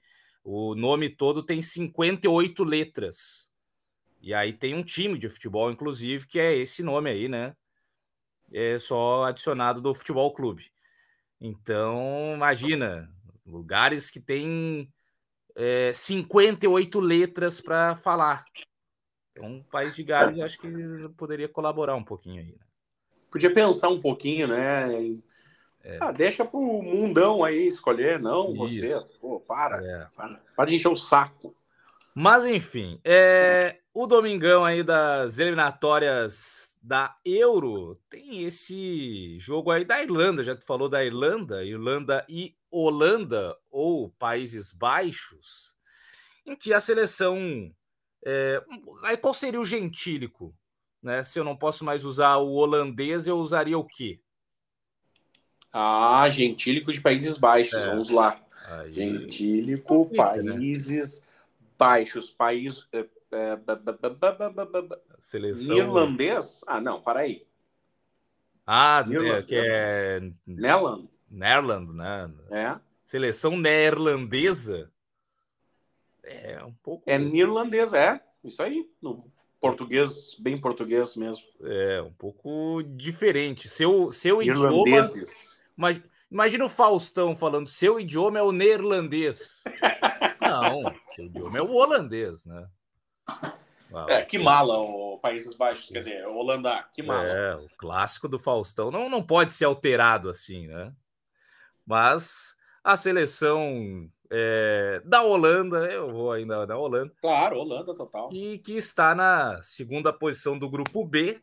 o 0.48 0.76
nome 0.76 1.10
todo 1.10 1.42
tem 1.42 1.60
58 1.60 2.62
letras. 2.62 3.50
E 4.22 4.32
aí 4.32 4.52
tem 4.52 4.76
um 4.76 4.84
time 4.84 5.18
de 5.18 5.28
futebol, 5.28 5.72
inclusive, 5.72 6.24
que 6.24 6.38
é 6.38 6.54
esse 6.56 6.84
nome 6.84 7.10
aí, 7.10 7.28
né? 7.28 7.56
É 8.52 8.78
só 8.78 9.24
adicionado 9.24 9.80
do 9.80 9.92
futebol 9.92 10.32
clube. 10.32 10.70
Então, 11.40 12.32
imagina, 12.32 13.12
lugares 13.44 14.08
que 14.08 14.20
tem 14.20 14.88
é, 15.56 15.92
58 15.92 17.00
letras 17.00 17.60
para 17.60 17.96
falar. 17.96 18.44
Então, 19.32 19.46
um 19.46 19.62
país 19.64 19.96
de 19.96 20.04
Gales, 20.04 20.38
eu 20.38 20.44
acho 20.44 20.60
que 20.60 20.68
poderia 21.16 21.48
colaborar 21.48 21.96
um 21.96 22.04
pouquinho 22.04 22.42
aí. 22.42 22.52
Né? 22.52 22.66
Podia 23.32 23.52
pensar 23.52 23.88
um 23.88 24.00
pouquinho, 24.00 24.46
né? 24.46 25.18
É. 25.86 25.98
Ah, 26.00 26.10
deixa 26.10 26.44
pro 26.44 26.60
mundão 26.60 27.44
aí 27.44 27.68
escolher, 27.68 28.18
não 28.18 28.50
Isso. 28.50 28.56
vocês. 28.56 29.12
Pô, 29.12 29.38
para, 29.38 29.76
é. 29.84 30.08
para. 30.16 30.40
Para 30.56 30.64
de 30.66 30.74
encher 30.74 30.88
o 30.88 30.96
saco. 30.96 31.54
Mas, 32.12 32.44
enfim, 32.44 33.00
é, 33.04 33.78
o 33.94 34.06
domingão 34.06 34.64
aí 34.64 34.82
das 34.82 35.38
eliminatórias 35.38 36.76
da 36.82 37.14
Euro 37.24 38.00
tem 38.08 38.42
esse 38.42 39.38
jogo 39.38 39.70
aí 39.70 39.84
da 39.84 40.02
Irlanda, 40.02 40.42
já 40.42 40.56
tu 40.56 40.66
falou 40.66 40.88
da 40.88 41.04
Irlanda, 41.04 41.62
Irlanda 41.62 42.24
e 42.28 42.56
Holanda, 42.70 43.56
ou 43.70 44.10
Países 44.18 44.72
Baixos, 44.72 45.76
em 46.44 46.56
que 46.56 46.72
a 46.72 46.80
seleção 46.80 47.70
é, 48.26 48.60
aí 49.04 49.16
qual 49.16 49.32
seria 49.32 49.60
o 49.60 49.64
gentílico? 49.64 50.52
Né? 51.00 51.22
Se 51.22 51.38
eu 51.38 51.44
não 51.44 51.56
posso 51.56 51.84
mais 51.84 52.04
usar 52.04 52.38
o 52.38 52.54
holandês, 52.54 53.28
eu 53.28 53.38
usaria 53.38 53.78
o 53.78 53.86
quê? 53.86 54.20
Ah, 55.72 56.28
gentílico 56.28 56.92
de 56.92 57.00
Países 57.00 57.36
Baixos, 57.36 57.86
é. 57.86 57.90
vamos 57.90 58.08
lá. 58.08 58.40
Aí... 58.70 58.92
Gentílico, 58.92 60.08
né? 60.10 60.16
Países? 60.16 61.24
Baixos, 61.78 62.30
país. 62.30 62.86
É, 62.92 63.06
é, 63.32 63.58
Seleção. 65.18 65.76
Irlandês? 65.76 66.62
Ah, 66.66 66.80
não, 66.80 67.00
para 67.00 67.20
aí. 67.20 67.46
Ah, 68.66 69.04
é, 69.08 69.42
que 69.42 69.54
é. 69.54 70.20
Netherland. 70.46 71.08
Netherland, 71.30 71.92
né? 71.92 72.30
É. 72.50 72.80
Seleção 73.04 73.56
neerlandesa. 73.56 74.90
É 76.22 76.62
um 76.64 76.72
pouco. 76.82 77.04
É 77.06 77.18
neerlandesa, 77.18 77.96
é. 77.96 78.20
Isso 78.42 78.62
aí. 78.62 78.90
No 79.00 79.30
português, 79.60 80.36
bem 80.38 80.58
português 80.58 81.16
mesmo. 81.16 81.46
É, 81.62 82.02
um 82.02 82.12
pouco 82.12 82.82
diferente. 82.82 83.68
Seu, 83.68 84.12
seu 84.12 84.42
Irlandeses. 84.42 85.58
idioma. 85.58 85.66
Mas, 85.76 86.02
imagina 86.30 86.64
o 86.64 86.68
Faustão 86.68 87.36
falando: 87.36 87.68
seu 87.68 88.00
idioma 88.00 88.38
é 88.38 88.42
o 88.42 88.52
neerlandês. 88.52 89.64
Não, 90.40 90.80
seu 91.14 91.26
idioma 91.26 91.58
é 91.58 91.62
o 91.62 91.72
holandês, 91.72 92.46
né? 92.46 92.68
Uau. 93.90 94.08
É, 94.08 94.22
que 94.22 94.38
mala 94.38 94.78
o 94.78 95.18
Países 95.18 95.54
Baixos, 95.54 95.88
quer 95.88 96.00
dizer, 96.00 96.26
Holanda, 96.26 96.84
que 96.92 97.02
mala. 97.02 97.26
É, 97.26 97.54
o 97.56 97.68
clássico 97.76 98.28
do 98.28 98.38
Faustão 98.38 98.90
não, 98.90 99.08
não 99.08 99.22
pode 99.22 99.54
ser 99.54 99.64
alterado 99.64 100.28
assim, 100.28 100.66
né? 100.66 100.92
Mas 101.86 102.56
a 102.82 102.96
seleção 102.96 104.10
é, 104.30 105.00
da 105.04 105.22
Holanda, 105.22 105.86
eu 105.86 106.10
vou 106.12 106.32
ainda 106.32 106.66
na 106.66 106.76
Holanda. 106.76 107.12
Claro, 107.20 107.58
Holanda 107.58 107.94
total. 107.94 108.32
E 108.32 108.58
que 108.58 108.76
está 108.76 109.14
na 109.14 109.62
segunda 109.62 110.12
posição 110.12 110.58
do 110.58 110.68
grupo 110.68 111.04
B, 111.04 111.40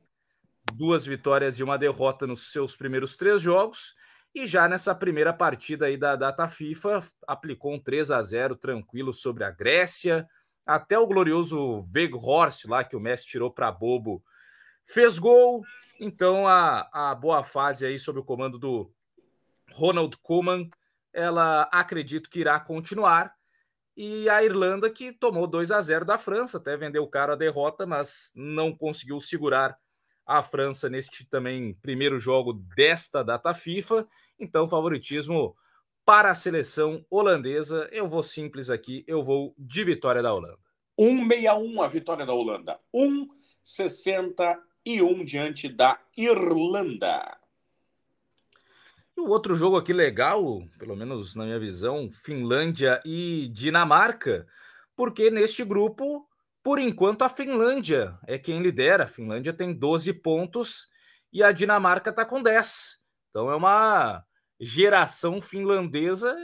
duas 0.74 1.06
vitórias 1.06 1.60
e 1.60 1.64
uma 1.64 1.78
derrota 1.78 2.28
nos 2.28 2.52
seus 2.52 2.76
primeiros 2.76 3.16
três 3.16 3.42
jogos. 3.42 3.96
E 4.36 4.46
já 4.46 4.68
nessa 4.68 4.96
primeira 4.96 5.32
partida 5.32 5.86
aí 5.86 5.96
da 5.96 6.16
data 6.16 6.48
FIFA, 6.48 7.04
aplicou 7.28 7.74
um 7.74 7.80
3 7.80 8.10
a 8.10 8.22
0 8.22 8.56
tranquilo 8.56 9.14
sobre 9.14 9.44
a 9.44 9.52
Grécia. 9.52 10.28
Até 10.66 10.98
o 10.98 11.06
glorioso 11.06 11.86
Weghorst 11.94 12.66
lá, 12.66 12.84
que 12.84 12.96
o 12.96 13.00
Messi 13.00 13.28
tirou 13.28 13.52
para 13.52 13.72
bobo, 13.72 14.24
fez 14.84 15.20
gol. 15.20 15.64
Então 16.00 16.48
a, 16.48 16.90
a 16.92 17.14
boa 17.14 17.44
fase 17.44 17.86
aí 17.86 18.00
sob 18.00 18.20
o 18.20 18.24
comando 18.24 18.58
do 18.58 18.92
Ronald 19.72 20.18
Koeman 20.18 20.68
ela 21.14 21.70
acredito 21.72 22.30
que 22.30 22.40
irá 22.40 22.60
continuar. 22.60 23.34
E 23.96 24.28
a 24.28 24.44
Irlanda, 24.44 24.90
que 24.90 25.14
tomou 25.14 25.46
2 25.46 25.70
a 25.72 25.80
0 25.80 26.04
da 26.04 26.18
França, 26.18 26.58
até 26.58 26.76
vendeu 26.76 27.08
caro 27.08 27.34
a 27.34 27.36
derrota, 27.36 27.86
mas 27.86 28.32
não 28.36 28.76
conseguiu 28.76 29.20
segurar 29.20 29.78
a 30.26 30.42
França 30.42 30.90
neste 30.90 31.26
também 31.30 31.76
primeiro 31.76 32.18
jogo 32.18 32.54
desta 32.54 33.24
data 33.24 33.54
FIFA. 33.54 34.08
Então, 34.40 34.68
favoritismo 34.68 35.56
para 36.06 36.32
a 36.32 36.36
seleção 36.36 37.06
holandesa. 37.10 37.88
Eu 37.92 38.08
vou 38.08 38.24
simples 38.24 38.70
aqui, 38.70 39.04
eu 39.08 39.22
vou 39.22 39.54
de 39.58 39.84
vitória 39.84 40.24
da 40.24 40.34
Holanda. 40.34 40.58
161 41.00 41.82
a 41.82 41.88
vitória 41.88 42.26
da 42.26 42.34
Holanda. 42.34 42.80
161 43.64 45.24
diante 45.24 45.70
da 45.70 46.00
Irlanda. 46.18 47.38
E 49.18 49.22
o 49.22 49.30
outro 49.30 49.56
jogo 49.56 49.78
aqui 49.78 49.94
legal, 49.94 50.44
pelo 50.78 50.96
menos 50.96 51.36
na 51.36 51.46
minha 51.46 51.60
visão, 51.60 52.10
Finlândia 52.10 53.02
e 53.06 53.48
Dinamarca, 53.50 54.48
porque 54.96 55.30
neste 55.30 55.64
grupo, 55.64 56.28
por 56.64 56.80
enquanto, 56.80 57.24
a 57.24 57.30
Finlândia 57.30 58.18
é 58.26 58.38
quem 58.38 58.62
lidera. 58.62 59.04
A 59.04 59.08
Finlândia 59.08 59.54
tem 59.54 59.74
12 59.74 60.14
pontos 60.14 60.88
e 61.32 61.44
a 61.44 61.52
Dinamarca 61.52 62.10
está 62.10 62.26
com 62.26 62.42
10. 62.42 63.02
Então 63.30 63.52
é 63.52 63.56
uma 63.56 64.24
geração 64.60 65.42
finlandesa 65.42 66.36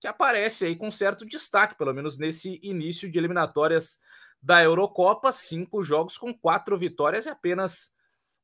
que 0.00 0.06
aparece 0.06 0.64
aí 0.64 0.76
com 0.76 0.90
certo 0.90 1.26
destaque, 1.26 1.76
pelo 1.76 1.92
menos 1.92 2.16
nesse 2.16 2.58
início 2.62 3.10
de 3.10 3.18
eliminatórias 3.18 3.98
da 4.40 4.62
Eurocopa. 4.62 5.32
Cinco 5.32 5.82
jogos 5.82 6.16
com 6.16 6.32
quatro 6.32 6.78
vitórias 6.78 7.26
e 7.26 7.28
apenas 7.28 7.92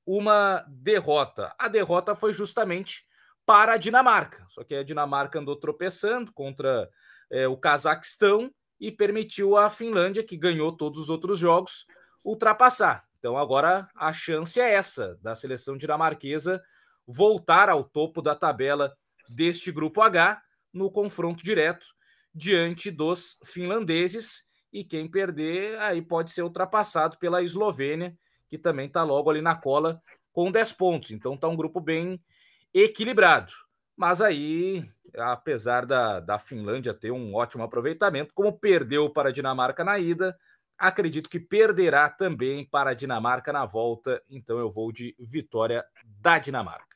uma 0.04 0.64
derrota. 0.68 1.54
A 1.58 1.68
derrota 1.68 2.14
foi 2.14 2.32
justamente 2.32 3.06
para 3.46 3.74
a 3.74 3.76
Dinamarca. 3.76 4.44
Só 4.48 4.64
que 4.64 4.74
a 4.74 4.82
Dinamarca 4.82 5.38
andou 5.38 5.56
tropeçando 5.56 6.32
contra 6.32 6.88
é, 7.30 7.46
o 7.48 7.56
Cazaquistão 7.56 8.52
e 8.80 8.90
permitiu 8.90 9.56
a 9.56 9.70
Finlândia, 9.70 10.24
que 10.24 10.36
ganhou 10.36 10.76
todos 10.76 11.00
os 11.00 11.10
outros 11.10 11.38
jogos, 11.38 11.86
ultrapassar. 12.24 13.04
Então 13.18 13.38
agora 13.38 13.88
a 13.94 14.12
chance 14.12 14.60
é 14.60 14.74
essa 14.74 15.18
da 15.22 15.34
seleção 15.34 15.76
dinamarquesa 15.76 16.62
voltar 17.06 17.68
ao 17.68 17.84
topo 17.84 18.20
da 18.20 18.34
tabela 18.34 18.94
deste 19.28 19.72
grupo 19.72 20.02
H 20.02 20.42
no 20.72 20.90
confronto 20.90 21.42
direto 21.42 21.86
diante 22.34 22.90
dos 22.90 23.38
finlandeses 23.44 24.44
e 24.72 24.84
quem 24.84 25.08
perder 25.08 25.78
aí 25.78 26.02
pode 26.02 26.32
ser 26.32 26.42
ultrapassado 26.42 27.16
pela 27.18 27.42
Eslovênia, 27.42 28.14
que 28.48 28.58
também 28.58 28.88
está 28.88 29.04
logo 29.04 29.30
ali 29.30 29.40
na 29.40 29.54
cola 29.54 30.02
com 30.32 30.50
10 30.50 30.72
pontos. 30.72 31.10
Então 31.12 31.34
está 31.34 31.46
um 31.46 31.56
grupo 31.56 31.80
bem 31.80 32.20
equilibrado. 32.74 33.52
Mas 33.96 34.20
aí, 34.20 34.84
apesar 35.16 35.86
da, 35.86 36.18
da 36.18 36.38
Finlândia 36.38 36.92
ter 36.92 37.12
um 37.12 37.34
ótimo 37.34 37.62
aproveitamento, 37.62 38.34
como 38.34 38.58
perdeu 38.58 39.08
para 39.08 39.28
a 39.28 39.32
Dinamarca 39.32 39.84
na 39.84 39.98
ida, 39.98 40.36
acredito 40.76 41.30
que 41.30 41.38
perderá 41.38 42.10
também 42.10 42.64
para 42.64 42.90
a 42.90 42.94
Dinamarca 42.94 43.52
na 43.52 43.64
volta. 43.64 44.20
Então 44.28 44.58
eu 44.58 44.68
vou 44.68 44.90
de 44.90 45.14
vitória 45.18 45.84
da 46.20 46.38
Dinamarca. 46.38 46.94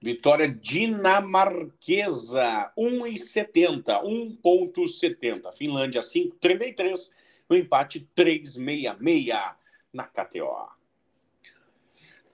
Vitória 0.00 0.48
dinamarquesa, 0.48 2.72
1,70, 2.78 4.00
1,70. 4.04 5.52
Finlândia, 5.56 6.02
5,33. 6.02 7.10
O 7.48 7.56
empate, 7.56 8.08
3,66 8.16 9.56
na 9.92 10.04
KTO. 10.04 10.77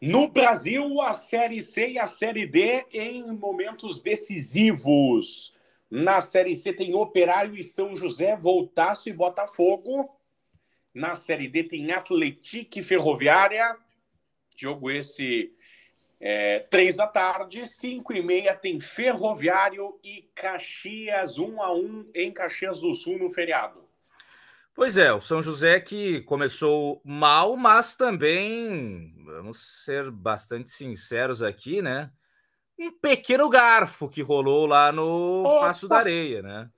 No 0.00 0.28
Brasil, 0.28 1.00
a 1.00 1.14
Série 1.14 1.62
C 1.62 1.92
e 1.92 1.98
a 1.98 2.06
Série 2.06 2.46
D 2.46 2.84
em 2.92 3.26
momentos 3.32 4.00
decisivos. 4.00 5.54
Na 5.90 6.20
Série 6.20 6.56
C 6.56 6.72
tem 6.72 6.94
Operário 6.94 7.56
e 7.56 7.62
São 7.62 7.94
José, 7.94 8.36
Voltaço 8.36 9.08
e 9.08 9.12
Botafogo. 9.12 10.10
Na 10.92 11.14
Série 11.16 11.48
D 11.48 11.64
tem 11.64 11.92
Atlético 11.92 12.78
e 12.78 12.82
Ferroviária. 12.82 13.76
Jogo 14.56 14.90
esse 14.90 15.52
é, 16.20 16.60
três 16.60 16.96
da 16.96 17.06
tarde, 17.06 17.66
cinco 17.66 18.12
e 18.12 18.22
meia 18.22 18.54
tem 18.54 18.80
Ferroviário 18.80 19.98
e 20.02 20.22
Caxias, 20.34 21.38
um 21.38 21.60
a 21.60 21.72
um 21.74 22.08
em 22.14 22.32
Caxias 22.32 22.80
do 22.80 22.94
Sul 22.94 23.18
no 23.18 23.30
feriado. 23.30 23.83
Pois 24.74 24.96
é, 24.96 25.12
o 25.12 25.20
São 25.20 25.40
José 25.40 25.78
que 25.78 26.20
começou 26.22 27.00
mal, 27.04 27.56
mas 27.56 27.94
também, 27.94 29.14
vamos 29.24 29.84
ser 29.84 30.10
bastante 30.10 30.68
sinceros 30.68 31.40
aqui, 31.42 31.80
né? 31.80 32.10
Um 32.76 32.90
pequeno 32.90 33.48
garfo 33.48 34.08
que 34.08 34.20
rolou 34.20 34.66
lá 34.66 34.90
no 34.90 35.44
Opa! 35.44 35.66
Passo 35.66 35.86
da 35.86 35.98
Areia, 35.98 36.42
né? 36.42 36.68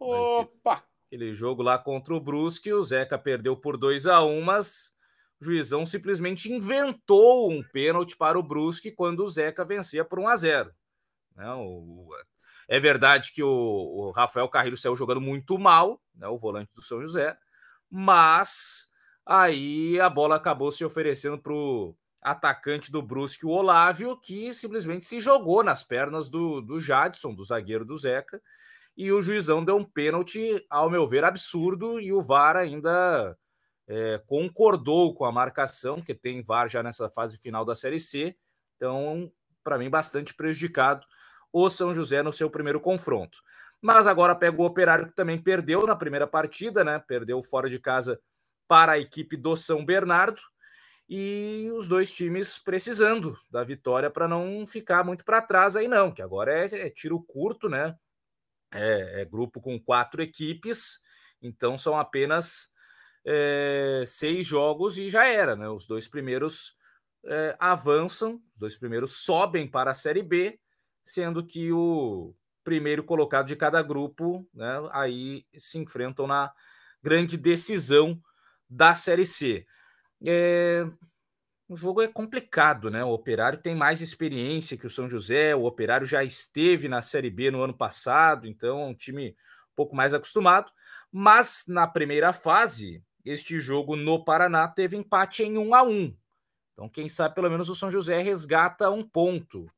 Opa! 0.00 0.82
Aquele 1.06 1.32
jogo 1.32 1.62
lá 1.62 1.78
contra 1.78 2.12
o 2.12 2.20
Brusque, 2.20 2.72
o 2.72 2.82
Zeca 2.82 3.16
perdeu 3.16 3.56
por 3.56 3.76
2 3.76 4.06
a 4.06 4.20
1 4.20 4.40
mas 4.40 4.92
o 5.40 5.44
juizão 5.44 5.86
simplesmente 5.86 6.52
inventou 6.52 7.48
um 7.48 7.62
pênalti 7.62 8.16
para 8.16 8.36
o 8.36 8.42
Brusque 8.42 8.90
quando 8.90 9.20
o 9.20 9.28
Zeca 9.28 9.64
vencia 9.64 10.04
por 10.04 10.18
1 10.18 10.26
a 10.26 10.36
0 10.36 10.72
né? 11.36 11.54
o... 11.54 12.08
É 12.66 12.80
verdade 12.80 13.32
que 13.32 13.42
o, 13.44 13.48
o 13.48 14.10
Rafael 14.10 14.48
Carrilho 14.48 14.76
saiu 14.76 14.96
jogando 14.96 15.20
muito 15.20 15.56
mal, 15.56 16.02
né? 16.16 16.26
o 16.26 16.38
volante 16.38 16.74
do 16.74 16.82
São 16.82 17.00
José, 17.00 17.36
mas 17.96 18.90
aí 19.24 20.00
a 20.00 20.10
bola 20.10 20.34
acabou 20.34 20.72
se 20.72 20.84
oferecendo 20.84 21.38
para 21.38 21.52
o 21.52 21.96
atacante 22.20 22.90
do 22.90 23.00
Brusque, 23.00 23.46
o 23.46 23.50
Olávio, 23.50 24.18
que 24.18 24.52
simplesmente 24.52 25.06
se 25.06 25.20
jogou 25.20 25.62
nas 25.62 25.84
pernas 25.84 26.28
do, 26.28 26.60
do 26.60 26.80
Jadson, 26.80 27.32
do 27.32 27.44
zagueiro 27.44 27.84
do 27.84 27.96
Zeca, 27.96 28.42
e 28.96 29.12
o 29.12 29.22
juizão 29.22 29.64
deu 29.64 29.76
um 29.76 29.84
pênalti, 29.84 30.66
ao 30.68 30.90
meu 30.90 31.06
ver, 31.06 31.22
absurdo, 31.22 32.00
e 32.00 32.12
o 32.12 32.20
VAR 32.20 32.56
ainda 32.56 33.38
é, 33.86 34.20
concordou 34.26 35.14
com 35.14 35.24
a 35.24 35.30
marcação, 35.30 36.02
que 36.02 36.14
tem 36.14 36.42
VAR 36.42 36.68
já 36.68 36.82
nessa 36.82 37.08
fase 37.08 37.38
final 37.38 37.64
da 37.64 37.76
Série 37.76 38.00
C, 38.00 38.36
então, 38.76 39.30
para 39.62 39.78
mim, 39.78 39.88
bastante 39.88 40.34
prejudicado 40.34 41.06
o 41.52 41.70
São 41.70 41.94
José 41.94 42.24
no 42.24 42.32
seu 42.32 42.50
primeiro 42.50 42.80
confronto. 42.80 43.38
Mas 43.84 44.06
agora 44.06 44.34
pega 44.34 44.62
o 44.62 44.64
Operário, 44.64 45.08
que 45.08 45.14
também 45.14 45.38
perdeu 45.38 45.86
na 45.86 45.94
primeira 45.94 46.26
partida, 46.26 46.82
né? 46.82 46.98
Perdeu 47.06 47.42
fora 47.42 47.68
de 47.68 47.78
casa 47.78 48.18
para 48.66 48.92
a 48.92 48.98
equipe 48.98 49.36
do 49.36 49.54
São 49.54 49.84
Bernardo, 49.84 50.40
e 51.06 51.70
os 51.74 51.86
dois 51.86 52.10
times 52.10 52.58
precisando 52.58 53.38
da 53.50 53.62
vitória 53.62 54.08
para 54.08 54.26
não 54.26 54.66
ficar 54.66 55.04
muito 55.04 55.22
para 55.22 55.42
trás 55.42 55.76
aí, 55.76 55.86
não, 55.86 56.10
que 56.10 56.22
agora 56.22 56.64
é, 56.66 56.86
é 56.86 56.88
tiro 56.88 57.22
curto, 57.22 57.68
né? 57.68 57.94
É, 58.72 59.20
é, 59.20 59.24
grupo 59.26 59.60
com 59.60 59.78
quatro 59.78 60.22
equipes, 60.22 61.00
então 61.42 61.76
são 61.76 61.94
apenas 61.94 62.70
é, 63.22 64.02
seis 64.06 64.46
jogos 64.46 64.96
e 64.96 65.10
já 65.10 65.26
era, 65.26 65.54
né? 65.54 65.68
Os 65.68 65.86
dois 65.86 66.08
primeiros 66.08 66.74
é, 67.26 67.54
avançam, 67.60 68.40
os 68.54 68.60
dois 68.60 68.76
primeiros 68.76 69.24
sobem 69.26 69.70
para 69.70 69.90
a 69.90 69.94
Série 69.94 70.22
B, 70.22 70.58
sendo 71.04 71.44
que 71.44 71.70
o 71.70 72.34
primeiro 72.64 73.04
colocado 73.04 73.46
de 73.46 73.54
cada 73.54 73.82
grupo, 73.82 74.48
né? 74.52 74.88
Aí 74.92 75.46
se 75.56 75.78
enfrentam 75.78 76.26
na 76.26 76.52
grande 77.02 77.36
decisão 77.36 78.20
da 78.68 78.94
Série 78.94 79.26
C. 79.26 79.66
É, 80.26 80.86
o 81.68 81.76
jogo 81.76 82.02
é 82.02 82.08
complicado, 82.08 82.90
né? 82.90 83.04
O 83.04 83.10
Operário 83.10 83.60
tem 83.60 83.74
mais 83.74 84.00
experiência 84.00 84.76
que 84.76 84.86
o 84.86 84.90
São 84.90 85.08
José, 85.08 85.54
o 85.54 85.64
Operário 85.64 86.06
já 86.06 86.24
esteve 86.24 86.88
na 86.88 87.02
Série 87.02 87.30
B 87.30 87.50
no 87.50 87.62
ano 87.62 87.74
passado, 87.74 88.46
então 88.46 88.80
é 88.80 88.86
um 88.86 88.94
time 88.94 89.30
um 89.30 89.74
pouco 89.76 89.94
mais 89.94 90.14
acostumado. 90.14 90.72
Mas 91.12 91.64
na 91.68 91.86
primeira 91.86 92.32
fase, 92.32 93.02
este 93.24 93.60
jogo 93.60 93.96
no 93.96 94.24
Paraná 94.24 94.66
teve 94.66 94.96
empate 94.96 95.42
em 95.42 95.56
1 95.56 95.74
a 95.74 95.82
1. 95.82 96.16
Então, 96.72 96.88
quem 96.88 97.08
sabe 97.08 97.34
pelo 97.34 97.50
menos 97.50 97.68
o 97.68 97.74
São 97.74 97.90
José 97.90 98.20
resgata 98.20 98.90
um 98.90 99.06
ponto, 99.06 99.70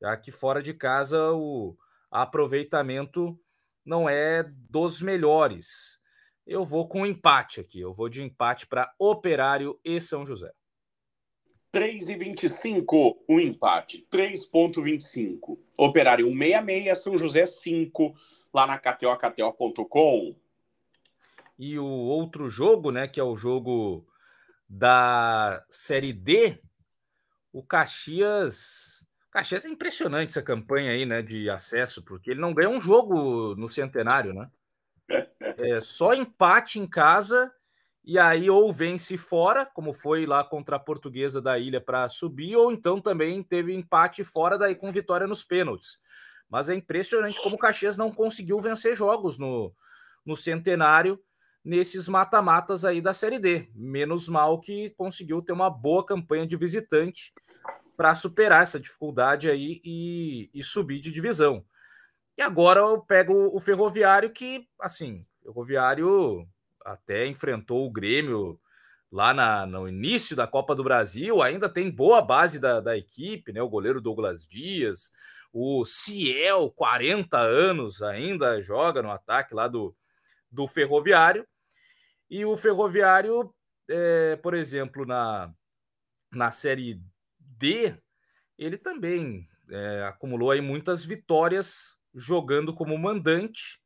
já 0.00 0.16
que 0.16 0.30
fora 0.30 0.62
de 0.62 0.72
casa 0.72 1.32
o 1.32 1.76
aproveitamento 2.14 3.36
não 3.84 4.08
é 4.08 4.44
dos 4.70 5.02
melhores. 5.02 6.00
Eu 6.46 6.64
vou 6.64 6.86
com 6.86 7.04
empate 7.04 7.58
aqui. 7.58 7.80
Eu 7.80 7.92
vou 7.92 8.08
de 8.08 8.22
empate 8.22 8.68
para 8.68 8.94
Operário 8.98 9.80
e 9.84 10.00
São 10.00 10.24
José. 10.24 10.52
3,25 11.72 13.16
o 13.28 13.40
empate. 13.40 14.06
3,25. 14.12 15.58
Operário 15.76 16.28
1,66, 16.28 16.94
São 16.94 17.18
José 17.18 17.44
5, 17.44 18.14
lá 18.52 18.64
na 18.64 18.78
KTO, 18.78 19.16
KTO.com. 19.16 20.36
E 21.58 21.76
o 21.76 21.84
outro 21.84 22.48
jogo, 22.48 22.92
né, 22.92 23.08
que 23.08 23.18
é 23.18 23.24
o 23.24 23.34
jogo 23.34 24.06
da 24.68 25.64
Série 25.68 26.12
D, 26.12 26.60
o 27.52 27.60
Caxias. 27.60 28.93
Caxias 29.34 29.64
é 29.64 29.68
impressionante 29.68 30.30
essa 30.30 30.40
campanha 30.40 30.92
aí, 30.92 31.04
né, 31.04 31.20
de 31.20 31.50
acesso, 31.50 32.04
porque 32.04 32.30
ele 32.30 32.40
não 32.40 32.54
ganha 32.54 32.70
um 32.70 32.80
jogo 32.80 33.56
no 33.56 33.68
centenário, 33.68 34.32
né? 34.32 34.48
É 35.58 35.80
só 35.80 36.14
empate 36.14 36.80
em 36.80 36.86
casa 36.86 37.52
e 38.04 38.18
aí 38.18 38.48
ou 38.48 38.72
vence 38.72 39.16
fora, 39.16 39.66
como 39.66 39.92
foi 39.92 40.24
lá 40.24 40.42
contra 40.42 40.76
a 40.76 40.80
Portuguesa 40.80 41.40
da 41.40 41.58
Ilha 41.58 41.80
para 41.80 42.08
subir, 42.08 42.56
ou 42.56 42.72
então 42.72 43.00
também 43.00 43.42
teve 43.42 43.74
empate 43.74 44.24
fora 44.24 44.56
daí 44.56 44.74
com 44.74 44.90
vitória 44.90 45.26
nos 45.26 45.44
pênaltis. 45.44 46.00
Mas 46.48 46.68
é 46.68 46.74
impressionante 46.74 47.40
como 47.42 47.56
o 47.56 47.58
Caxias 47.58 47.96
não 47.96 48.12
conseguiu 48.12 48.58
vencer 48.58 48.94
jogos 48.94 49.38
no, 49.38 49.72
no 50.24 50.34
centenário 50.34 51.20
nesses 51.64 52.08
mata-matas 52.08 52.84
aí 52.84 53.00
da 53.00 53.12
Série 53.12 53.38
D. 53.38 53.68
Menos 53.74 54.28
mal 54.28 54.60
que 54.60 54.90
conseguiu 54.90 55.42
ter 55.42 55.52
uma 55.52 55.70
boa 55.70 56.04
campanha 56.04 56.46
de 56.46 56.56
visitante 56.56 57.32
para 57.96 58.14
superar 58.14 58.62
essa 58.62 58.80
dificuldade 58.80 59.50
aí 59.50 59.80
e, 59.84 60.50
e 60.52 60.62
subir 60.62 61.00
de 61.00 61.12
divisão. 61.12 61.64
E 62.36 62.42
agora 62.42 62.80
eu 62.80 63.00
pego 63.00 63.54
o 63.54 63.60
Ferroviário, 63.60 64.30
que, 64.30 64.66
assim, 64.80 65.24
Ferroviário 65.42 66.46
até 66.84 67.26
enfrentou 67.26 67.86
o 67.86 67.90
Grêmio 67.90 68.60
lá 69.10 69.32
na, 69.32 69.64
no 69.64 69.88
início 69.88 70.34
da 70.34 70.46
Copa 70.46 70.74
do 70.74 70.82
Brasil, 70.82 71.40
ainda 71.40 71.68
tem 71.68 71.88
boa 71.88 72.20
base 72.20 72.58
da, 72.58 72.80
da 72.80 72.96
equipe, 72.96 73.52
né? 73.52 73.62
O 73.62 73.68
goleiro 73.68 74.00
Douglas 74.00 74.44
Dias, 74.46 75.12
o 75.52 75.84
Ciel, 75.84 76.68
40 76.72 77.38
anos, 77.38 78.02
ainda 78.02 78.60
joga 78.60 79.00
no 79.00 79.12
ataque 79.12 79.54
lá 79.54 79.68
do, 79.68 79.94
do 80.50 80.66
Ferroviário. 80.66 81.46
E 82.28 82.44
o 82.44 82.56
Ferroviário, 82.56 83.54
é, 83.88 84.34
por 84.36 84.54
exemplo, 84.54 85.06
na, 85.06 85.52
na 86.32 86.50
Série 86.50 87.00
D, 87.58 87.96
ele 88.58 88.78
também 88.78 89.48
é, 89.70 90.04
acumulou 90.04 90.50
aí 90.50 90.60
muitas 90.60 91.04
vitórias 91.04 91.98
jogando 92.14 92.74
como 92.74 92.96
mandante. 92.98 93.80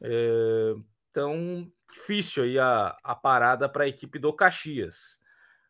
É, 0.00 0.74
então, 1.10 1.70
difícil 1.92 2.44
aí 2.44 2.58
a, 2.58 2.96
a 3.02 3.14
parada 3.14 3.68
para 3.68 3.84
a 3.84 3.88
equipe 3.88 4.18
do 4.18 4.32
Caxias. 4.32 5.20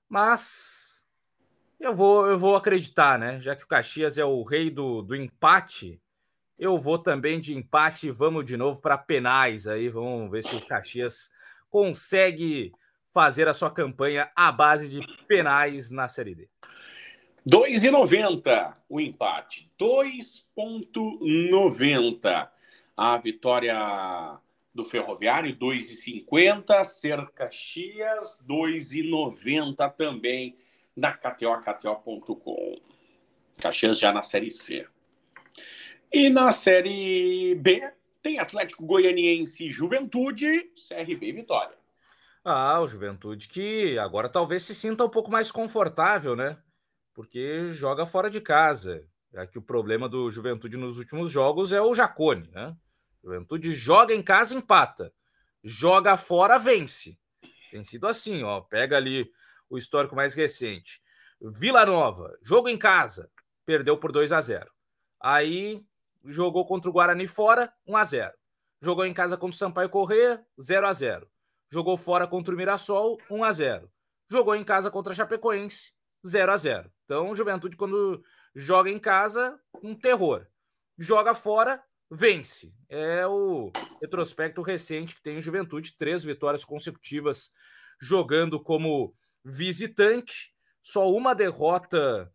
Mas 0.09 1.05
eu 1.79 1.95
vou, 1.95 2.27
eu 2.27 2.39
vou 2.39 2.57
acreditar, 2.57 3.19
né? 3.19 3.41
Já 3.41 3.55
que 3.55 3.65
o 3.65 3.69
Caxias 3.69 4.17
é 4.17 4.25
o 4.25 4.43
rei 4.43 4.71
do, 4.71 5.03
do 5.03 5.15
empate, 5.15 6.01
eu 6.59 6.79
vou 6.79 6.99
também 6.99 7.41
de 7.41 7.55
empate. 7.55 8.11
Vamos 8.11 8.45
de 8.47 8.57
novo 8.57 8.81
para 8.81 8.97
penais 8.97 9.67
aí. 9.67 9.89
Vamos 9.89 10.31
ver 10.31 10.43
se 10.43 10.55
o 10.57 10.67
Caxias 10.67 11.31
consegue 11.69 12.73
fazer 13.13 13.49
a 13.49 13.55
sua 13.55 13.71
campanha 13.71 14.31
à 14.35 14.51
base 14.51 14.89
de 14.89 15.01
penais 15.27 15.91
na 15.91 16.09
Série 16.09 16.35
D. 16.35 16.49
2,90 17.49 18.75
o 18.89 19.01
empate. 19.01 19.71
2,90 19.79 22.49
a 22.97 23.19
vitória 23.19 24.39
do 24.75 24.85
Ferroviário, 24.85 25.57
2,50. 25.57 26.83
Ser 26.85 27.27
Caxias, 27.31 28.43
2,90 28.49 29.95
também 29.95 30.57
na 30.97 31.13
KTO, 31.13 31.61
KTO.com. 31.61 32.77
Caxias 33.59 33.99
já 33.99 34.13
na 34.13 34.23
Série 34.23 34.51
C. 34.51 34.87
E 36.13 36.31
na 36.31 36.53
Série 36.53 37.55
B, 37.57 37.91
tem 38.23 38.39
Atlético 38.39 38.87
Goianiense 38.87 39.69
Juventude, 39.69 40.71
CRB 40.89 41.33
Vitória. 41.33 41.77
Ah, 42.45 42.81
o 42.81 42.87
Juventude 42.87 43.49
que 43.49 43.99
agora 43.99 44.29
talvez 44.29 44.63
se 44.63 44.75
sinta 44.75 45.05
um 45.05 45.09
pouco 45.09 45.31
mais 45.31 45.51
confortável, 45.51 46.37
né? 46.37 46.57
Porque 47.15 47.69
joga 47.69 48.05
fora 48.05 48.29
de 48.29 48.41
casa. 48.41 49.07
É 49.33 49.47
que 49.47 49.59
o 49.59 49.63
problema 49.63 50.09
do 50.09 50.31
Juventude 50.31 50.77
nos 50.77 50.99
últimos 50.99 51.31
jogos 51.31 51.73
é 51.73 51.81
o 51.81 51.95
Jacone, 51.95 52.49
né? 52.53 52.77
Juventude 53.23 53.73
joga 53.73 54.15
em 54.15 54.23
casa, 54.23 54.55
empata. 54.55 55.13
Joga 55.63 56.17
fora, 56.17 56.59
vence. 56.59 57.19
Tem 57.71 57.83
sido 57.83 58.07
assim, 58.07 58.43
ó. 58.43 58.61
Pega 58.61 58.97
ali 58.97 59.29
o 59.69 59.79
histórico 59.79 60.15
mais 60.15 60.35
recente. 60.35 61.03
Vila 61.41 61.85
Nova, 61.85 62.39
jogo 62.43 62.69
em 62.69 62.79
casa, 62.79 63.31
perdeu 63.67 63.97
por 63.99 64.13
2 64.13 64.31
a 64.31 64.41
0. 64.41 64.71
Aí 65.21 65.85
jogou 66.25 66.65
contra 66.65 66.89
o 66.89 66.93
Guarani 66.93 67.27
fora, 67.27 67.73
1 67.87 67.97
a 67.97 68.05
0. 68.05 68.33
Jogou 68.81 69.05
em 69.05 69.15
casa 69.15 69.37
contra 69.37 69.55
o 69.55 69.59
Sampaio 69.59 69.89
Corrêa, 69.89 70.45
0 70.61 70.87
a 70.87 70.93
0. 70.93 71.29
Jogou 71.71 71.97
fora 71.97 72.27
contra 72.27 72.55
o 72.55 72.57
Mirassol, 72.57 73.19
1 73.31 73.45
a 73.45 73.53
0. 73.53 73.91
Jogou 74.31 74.55
em 74.55 74.65
casa 74.65 74.91
contra 74.91 75.13
a 75.13 75.17
Chapecoense, 75.17 75.94
0 76.27 76.53
a 76.53 76.57
0. 76.57 76.91
Então, 77.05 77.35
Juventude 77.35 77.77
quando 77.77 78.23
joga 78.55 78.91
em 78.91 78.99
casa, 78.99 79.59
um 79.83 79.95
terror. 79.95 80.47
Joga 80.99 81.35
fora, 81.35 81.83
vence. 82.11 82.73
É 82.89 83.27
o 83.27 83.73
retrospecto 84.01 84.63
recente 84.63 85.15
que 85.15 85.23
tem 85.23 85.39
o 85.39 85.43
Juventude, 85.43 85.97
três 85.97 86.25
vitórias 86.25 86.65
consecutivas 86.65 87.53
jogando 88.01 88.63
como 88.63 89.15
visitante, 89.45 90.55
só 90.83 91.11
uma 91.11 91.35
derrota 91.35 92.33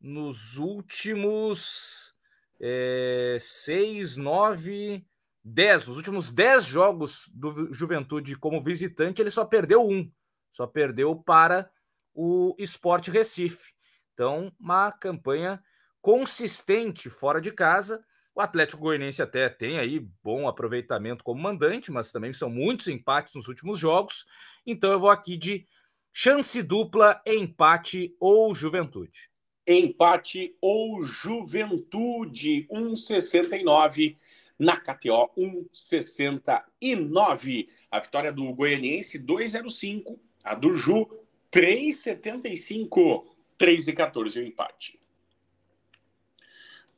nos 0.00 0.56
últimos 0.56 2.14
é, 2.60 3.36
6, 3.40 4.16
9, 4.16 5.04
10. 5.44 5.88
Os 5.88 5.96
últimos 5.96 6.32
10 6.32 6.64
jogos 6.64 7.30
do 7.34 7.72
Juventude 7.72 8.36
como 8.36 8.60
visitante, 8.60 9.20
ele 9.20 9.30
só 9.30 9.44
perdeu 9.44 9.82
um. 9.82 10.10
Só 10.50 10.66
perdeu 10.66 11.16
para 11.16 11.70
o 12.14 12.54
Sport 12.58 13.08
Recife. 13.08 13.72
Então, 14.12 14.52
uma 14.60 14.92
campanha 14.92 15.62
consistente 16.00 17.08
fora 17.08 17.40
de 17.40 17.52
casa. 17.52 18.04
O 18.34 18.40
Atlético 18.40 18.82
Goianiense 18.82 19.22
até 19.22 19.48
tem 19.48 19.78
aí 19.78 20.00
bom 20.22 20.48
aproveitamento 20.48 21.22
como 21.22 21.40
mandante, 21.40 21.92
mas 21.92 22.10
também 22.10 22.32
são 22.32 22.50
muitos 22.50 22.88
empates 22.88 23.34
nos 23.34 23.46
últimos 23.46 23.78
jogos. 23.78 24.24
Então 24.66 24.90
eu 24.90 25.00
vou 25.00 25.10
aqui 25.10 25.36
de 25.36 25.66
Chance 26.14 26.62
dupla, 26.62 27.22
empate 27.26 28.14
ou 28.20 28.54
juventude? 28.54 29.30
Empate 29.66 30.54
ou 30.60 31.02
juventude, 31.04 32.66
1,69 32.70 34.18
na 34.58 34.76
KTO 34.76 35.30
1,69. 35.38 37.66
A 37.90 37.98
vitória 37.98 38.30
do 38.30 38.52
Goianiense 38.52 39.18
2,05. 39.18 40.18
A 40.44 40.54
do 40.54 40.76
Ju 40.76 41.08
3,75. 41.52 43.26
3,14 43.58 44.42
o 44.42 44.46
empate. 44.46 44.98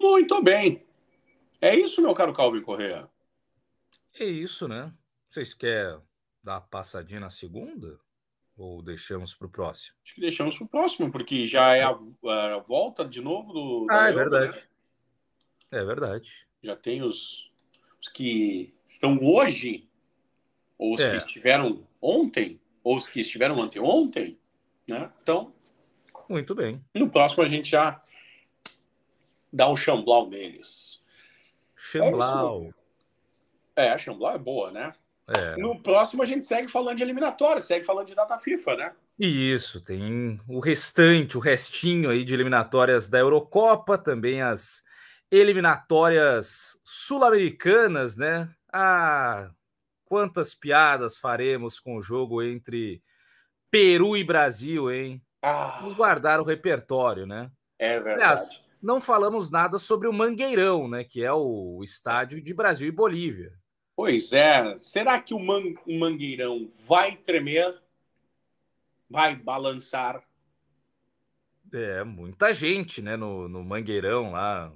Muito 0.00 0.42
bem. 0.42 0.82
É 1.60 1.74
isso, 1.74 2.00
meu 2.00 2.14
caro 2.14 2.32
Calvin 2.32 2.62
Correa? 2.62 3.08
É 4.18 4.24
isso, 4.24 4.68
né? 4.68 4.92
Vocês 5.28 5.52
querem 5.52 6.00
dar 6.42 6.54
uma 6.54 6.60
passadinha 6.60 7.20
na 7.20 7.30
segunda? 7.30 7.98
Ou 8.56 8.80
deixamos 8.80 9.34
para 9.34 9.48
o 9.48 9.50
próximo? 9.50 9.96
Acho 10.04 10.14
que 10.14 10.20
deixamos 10.20 10.56
para 10.56 10.64
o 10.64 10.68
próximo, 10.68 11.10
porque 11.10 11.46
já 11.46 11.74
é 11.74 11.82
a, 11.82 11.88
a, 11.90 12.58
volta 12.58 13.04
de 13.04 13.20
novo 13.20 13.52
do. 13.52 13.86
Ah, 13.90 14.08
é 14.08 14.12
verdade. 14.12 14.56
Né? 14.56 15.80
É 15.80 15.84
verdade. 15.84 16.46
Já 16.62 16.76
tem 16.76 17.02
os, 17.02 17.50
os 18.00 18.08
que 18.08 18.72
estão 18.86 19.18
hoje, 19.20 19.88
ou 20.78 20.94
os 20.94 21.00
é. 21.00 21.10
que 21.10 21.16
estiveram 21.16 21.84
ontem, 22.00 22.60
ou 22.84 22.96
os 22.96 23.08
que 23.08 23.18
estiveram 23.18 23.60
anteontem, 23.60 24.38
né? 24.86 25.10
Então. 25.22 25.52
Muito 26.28 26.54
bem. 26.54 26.82
No 26.94 27.08
próximo 27.10 27.42
a 27.42 27.48
gente 27.48 27.70
já 27.70 28.02
dá 29.52 29.68
um 29.68 29.76
chamblau 29.76 30.28
neles. 30.28 31.02
Chamblau. 31.76 32.72
É, 33.76 33.90
a 33.90 33.98
chamblau 33.98 34.34
é 34.34 34.38
boa, 34.38 34.70
né? 34.70 34.92
É. 35.26 35.56
No 35.56 35.80
próximo 35.80 36.22
a 36.22 36.26
gente 36.26 36.44
segue 36.44 36.68
falando 36.68 36.96
de 36.96 37.02
eliminatória, 37.02 37.62
segue 37.62 37.84
falando 37.84 38.06
de 38.06 38.14
data 38.14 38.38
FIFA, 38.38 38.76
né? 38.76 38.92
Isso, 39.18 39.80
tem 39.80 40.40
o 40.48 40.58
restante, 40.58 41.38
o 41.38 41.40
restinho 41.40 42.10
aí 42.10 42.24
de 42.24 42.34
eliminatórias 42.34 43.08
da 43.08 43.18
Eurocopa, 43.18 43.96
também 43.96 44.42
as 44.42 44.82
eliminatórias 45.30 46.80
sul-americanas, 46.84 48.16
né? 48.16 48.50
Ah, 48.72 49.50
quantas 50.04 50.54
piadas 50.54 51.18
faremos 51.18 51.80
com 51.80 51.96
o 51.96 52.02
jogo 52.02 52.42
entre 52.42 53.02
Peru 53.74 54.16
e 54.16 54.22
Brasil, 54.22 54.88
hein? 54.88 55.20
Ah, 55.42 55.78
Vamos 55.80 55.94
guardar 55.94 56.38
o 56.38 56.44
repertório, 56.44 57.26
né? 57.26 57.50
É 57.76 57.94
verdade. 57.98 58.22
Aliás, 58.22 58.64
não 58.80 59.00
falamos 59.00 59.50
nada 59.50 59.80
sobre 59.80 60.06
o 60.06 60.12
Mangueirão, 60.12 60.86
né? 60.86 61.02
Que 61.02 61.24
é 61.24 61.32
o 61.32 61.80
estádio 61.82 62.40
de 62.40 62.54
Brasil 62.54 62.86
e 62.86 62.92
Bolívia. 62.92 63.52
Pois 63.96 64.32
é. 64.32 64.78
Será 64.78 65.20
que 65.20 65.34
o, 65.34 65.40
man 65.40 65.74
o 65.88 65.98
Mangueirão 65.98 66.70
vai 66.86 67.16
tremer? 67.16 67.82
Vai 69.10 69.34
balançar? 69.34 70.22
É, 71.72 72.04
muita 72.04 72.54
gente, 72.54 73.02
né? 73.02 73.16
No, 73.16 73.48
no 73.48 73.64
Mangueirão 73.64 74.30
lá. 74.30 74.72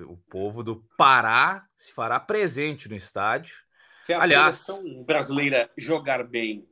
O 0.00 0.16
povo 0.16 0.64
do 0.64 0.84
Pará 0.98 1.68
se 1.76 1.92
fará 1.92 2.18
presente 2.18 2.88
no 2.88 2.96
estádio. 2.96 3.54
Se 4.02 4.12
a 4.12 4.20
Aliás, 4.20 4.56
seleção 4.56 5.04
brasileira 5.04 5.70
jogar 5.78 6.24
bem, 6.24 6.66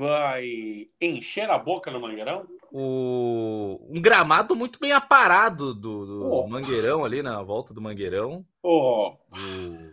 vai 0.00 0.88
encher 1.00 1.48
a 1.50 1.58
boca 1.58 1.90
no 1.90 2.00
Mangueirão? 2.00 2.46
O... 2.72 3.80
Um 3.88 4.00
gramado 4.00 4.56
muito 4.56 4.80
bem 4.80 4.92
aparado 4.92 5.74
do, 5.74 6.06
do 6.06 6.24
oh. 6.24 6.48
Mangueirão 6.48 7.04
ali 7.04 7.22
na 7.22 7.42
volta 7.42 7.74
do 7.74 7.80
Mangueirão. 7.80 8.44
Oh. 8.62 9.16
O 9.32 9.90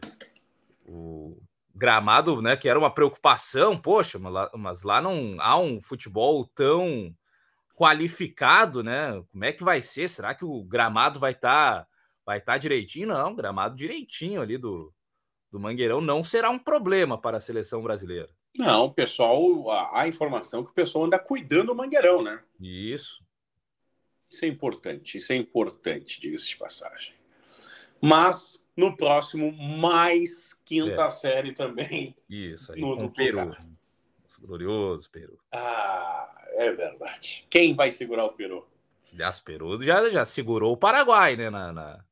o 0.88 1.38
gramado, 1.76 2.42
né, 2.42 2.56
que 2.56 2.70
era 2.70 2.80
uma 2.80 2.90
preocupação, 2.90 3.80
poxa, 3.80 4.18
mas 4.18 4.34
lá, 4.34 4.52
mas 4.56 4.84
lá 4.84 5.02
não 5.02 5.36
há 5.40 5.60
um 5.60 5.82
futebol 5.82 6.46
tão 6.46 7.14
qualificado, 7.76 8.84
né? 8.84 9.22
Como 9.32 9.46
é 9.46 9.52
que 9.52 9.64
vai 9.64 9.82
ser? 9.82 10.08
Será 10.08 10.34
que 10.34 10.46
o 10.46 10.64
gramado 10.64 11.20
vai 11.20 11.34
estar 11.34 11.82
tá, 11.82 11.88
vai 12.26 12.42
tá 12.42 12.58
direitinho? 12.58 13.10
Não, 13.10 13.36
gramado 13.36 13.76
direitinho 13.76 14.42
ali 14.42 14.58
do, 14.58 14.92
do 15.52 15.60
Mangueirão 15.60 16.02
não 16.02 16.24
será 16.24 16.50
um 16.50 16.58
problema 16.58 17.20
para 17.20 17.38
a 17.38 17.42
seleção 17.42 17.84
brasileira. 17.84 18.30
Não, 18.58 18.86
o 18.86 18.94
pessoal, 18.94 19.70
a, 19.70 20.02
a 20.02 20.08
informação 20.08 20.62
é 20.62 20.64
que 20.64 20.72
o 20.72 20.74
pessoal 20.74 21.06
anda 21.06 21.20
cuidando 21.20 21.68
do 21.68 21.76
Mangueirão, 21.76 22.24
né? 22.24 22.42
Isso. 22.60 23.24
Isso 24.30 24.46
é 24.46 24.48
importante, 24.48 25.18
isso 25.18 25.32
é 25.32 25.36
importante, 25.36 26.20
diga-se 26.20 26.50
de 26.50 26.58
passagem. 26.58 27.14
Mas 28.02 28.64
no 28.76 28.96
próximo, 28.96 29.52
mais 29.52 30.54
quinta 30.66 31.04
é. 31.04 31.10
série 31.10 31.54
também. 31.54 32.16
Isso, 32.30 32.74
aí 32.74 32.82
no, 32.82 32.96
com 32.96 33.10
Peru. 33.10 33.56
Glorioso 34.40 35.10
Peru. 35.10 35.40
Ah, 35.52 36.30
é 36.52 36.72
verdade. 36.72 37.46
Quem 37.50 37.74
vai 37.74 37.92
segurar 37.92 38.26
o 38.26 38.34
Peru? 38.34 38.68
Aliás, 39.12 39.40
Peru 39.40 39.84
já, 39.84 40.10
já 40.10 40.26
segurou 40.26 40.74
o 40.74 40.78
Paraguai, 40.78 41.36
né? 41.36 41.50
Na, 41.50 41.72
na, 41.72 42.06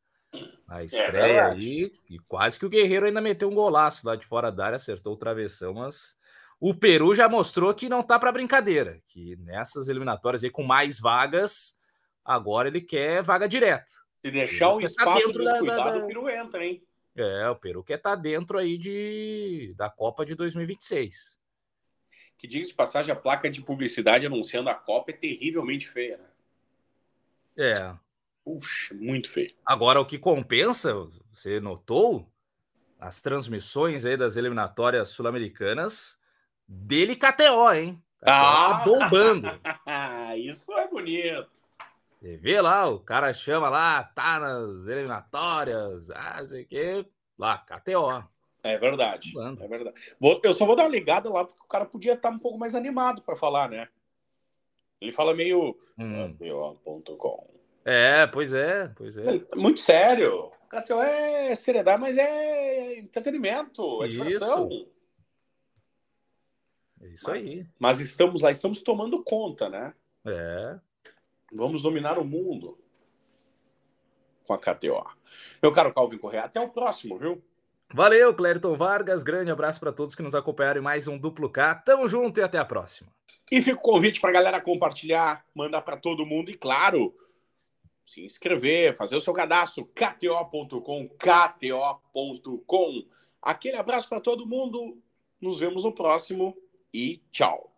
na 0.68 0.82
é 0.82 0.86
estreia 0.86 1.34
é 1.34 1.42
aí. 1.42 1.92
E 2.10 2.18
quase 2.20 2.58
que 2.58 2.66
o 2.66 2.70
Guerreiro 2.70 3.06
ainda 3.06 3.22
meteu 3.22 3.50
um 3.50 3.54
golaço 3.54 4.08
lá 4.08 4.16
de 4.16 4.26
fora 4.26 4.52
da 4.52 4.66
área, 4.66 4.76
acertou 4.78 5.14
o 5.14 5.18
travessão, 5.18 5.76
mas 5.76 6.15
o 6.60 6.74
Peru 6.74 7.14
já 7.14 7.28
mostrou 7.28 7.74
que 7.74 7.90
não 7.90 8.02
tá 8.02 8.18
para 8.18 8.32
brincadeira. 8.32 9.02
Que 9.06 9.36
nessas 9.38 9.88
eliminatórias 9.88 10.44
aí 10.44 10.50
com 10.50 10.64
mais 10.64 11.00
vagas, 11.00 11.78
agora 12.24 12.68
ele 12.68 12.82
quer 12.82 13.22
vaga 13.22 13.48
direta. 13.48 13.92
Se 14.24 14.32
deixar 14.32 14.70
o, 14.70 14.78
o 14.78 14.80
tá 14.80 14.86
espaço 14.86 15.28
descuidado, 15.28 15.66
da, 15.66 15.92
da... 15.92 15.98
o 15.98 16.08
Peru 16.08 16.30
entra, 16.30 16.66
hein? 16.66 16.84
É, 17.16 17.50
o 17.50 17.56
Peru 17.56 17.84
quer 17.84 17.98
estar 17.98 18.12
tá 18.12 18.16
dentro 18.16 18.58
aí 18.58 18.78
de, 18.78 19.74
da 19.78 19.90
Copa 19.90 20.26
de 20.26 20.36
2026. 20.36 21.40
Que 22.38 22.48
diga 22.48 22.68
de 22.68 22.74
passagem, 22.74 23.14
a 23.14 23.16
placa 23.16 23.50
de 23.50 23.62
publicidade 23.62 24.26
anunciando 24.26 24.70
a 24.70 24.76
Copa 24.76 25.12
é 25.12 25.14
terrivelmente 25.14 25.88
feia, 25.88 26.18
né? 26.18 26.30
É. 27.58 27.96
Puxa, 28.44 28.94
muito 28.94 29.30
feio. 29.30 29.56
Agora, 29.66 30.00
o 30.00 30.06
que 30.06 30.20
compensa, 30.20 30.94
você 31.32 31.60
notou, 31.60 32.30
as 33.00 33.22
transmissões 33.22 34.04
aí 34.06 34.18
das 34.18 34.36
eliminatórias 34.36 35.10
sul-americanas 35.10 36.20
dele 36.68 37.16
KTO, 37.16 37.72
hein? 37.74 38.02
KTO 38.20 38.32
ah! 38.32 38.80
Tá 38.80 38.84
bombando. 38.86 39.50
Isso 40.38 40.74
é 40.74 40.88
bonito. 40.88 41.66
Você 42.16 42.38
vê 42.38 42.60
lá, 42.60 42.90
o 42.90 43.00
cara 43.00 43.34
chama 43.34 43.70
lá, 43.70 44.04
tá 44.04 44.40
nas 44.40 44.88
eliminatórias, 44.88 46.10
ah, 46.12 46.44
sei 46.46 46.64
o 46.64 46.68
quê, 46.68 47.06
lá, 47.38 47.58
KTO. 47.60 48.24
É 48.64 48.80
verdade, 48.80 49.32
é 49.38 49.68
verdade. 49.68 49.96
Vou, 50.20 50.42
eu 50.44 50.54
só 50.54 50.66
vou 50.66 50.76
dar 50.76 50.84
uma 50.84 50.90
ligada 50.90 51.30
lá, 51.30 51.46
porque 51.46 51.62
o 51.62 51.68
cara 51.68 51.86
podia 51.86 52.14
estar 52.14 52.32
um 52.32 52.40
pouco 52.40 52.58
mais 52.58 52.74
animado 52.74 53.22
para 53.22 53.36
falar, 53.36 53.70
né? 53.70 53.88
Ele 55.00 55.12
fala 55.12 55.36
meio 55.36 55.78
hum. 56.00 56.34
KTO.com. 56.34 57.48
É, 57.84 58.26
pois 58.26 58.54
é, 58.54 58.92
pois 58.96 59.16
é. 59.16 59.44
Muito 59.56 59.80
sério. 59.80 60.52
KTO 60.68 61.00
é 61.00 61.54
seriedade, 61.54 62.02
mas 62.02 62.18
é 62.18 62.98
entretenimento, 62.98 64.04
é 64.04 64.08
diversão. 64.08 64.68
Isso. 67.14 67.30
É 67.30 67.38
isso 67.38 67.48
mas, 67.48 67.48
aí. 67.48 67.68
Mas 67.80 68.00
estamos 68.00 68.42
lá, 68.42 68.52
estamos 68.52 68.82
tomando 68.82 69.24
conta, 69.24 69.70
né? 69.70 69.94
É. 70.26 70.80
Vamos 71.54 71.82
dominar 71.82 72.18
o 72.18 72.26
mundo 72.26 72.78
com 74.46 74.54
a 74.54 74.58
KTO. 74.58 75.06
Meu 75.62 75.72
caro 75.72 75.94
Calvin 75.94 76.18
Correa, 76.18 76.46
até 76.46 76.60
o 76.60 76.70
próximo, 76.70 77.18
viu? 77.18 77.42
Valeu, 77.94 78.34
Clériton 78.34 78.76
Vargas. 78.76 79.24
Grande 79.24 79.52
abraço 79.52 79.80
para 79.80 79.94
todos 79.94 80.16
que 80.16 80.24
nos 80.24 80.36
acompanharam 80.36 80.82
em 80.82 80.84
mais 80.84 81.08
um 81.08 81.18
Duplo 81.18 81.50
K. 81.50 81.76
Tamo 81.76 82.08
junto 82.08 82.40
e 82.40 82.44
até 82.44 82.58
a 82.58 82.66
próxima. 82.66 83.10
E 83.52 83.62
fica 83.62 83.78
o 83.78 83.82
convite 83.82 84.20
para 84.20 84.32
a 84.32 84.34
galera 84.34 84.60
compartilhar, 84.62 85.46
mandar 85.54 85.82
para 85.82 85.96
todo 85.96 86.26
mundo 86.26 86.50
e, 86.50 86.56
claro, 86.56 87.16
se 88.06 88.26
inscrever, 88.26 88.96
fazer 88.98 89.16
o 89.16 89.22
seu 89.22 89.34
cadastro, 89.34 89.86
kto.com, 89.94 91.08
kto.com. 91.10 93.06
Aquele 93.42 93.78
abraço 93.78 94.10
para 94.10 94.20
todo 94.20 94.48
mundo. 94.48 94.98
Nos 95.40 95.60
vemos 95.60 95.84
no 95.84 95.92
próximo 95.92 96.58
e 96.96 97.22
tchau. 97.32 97.75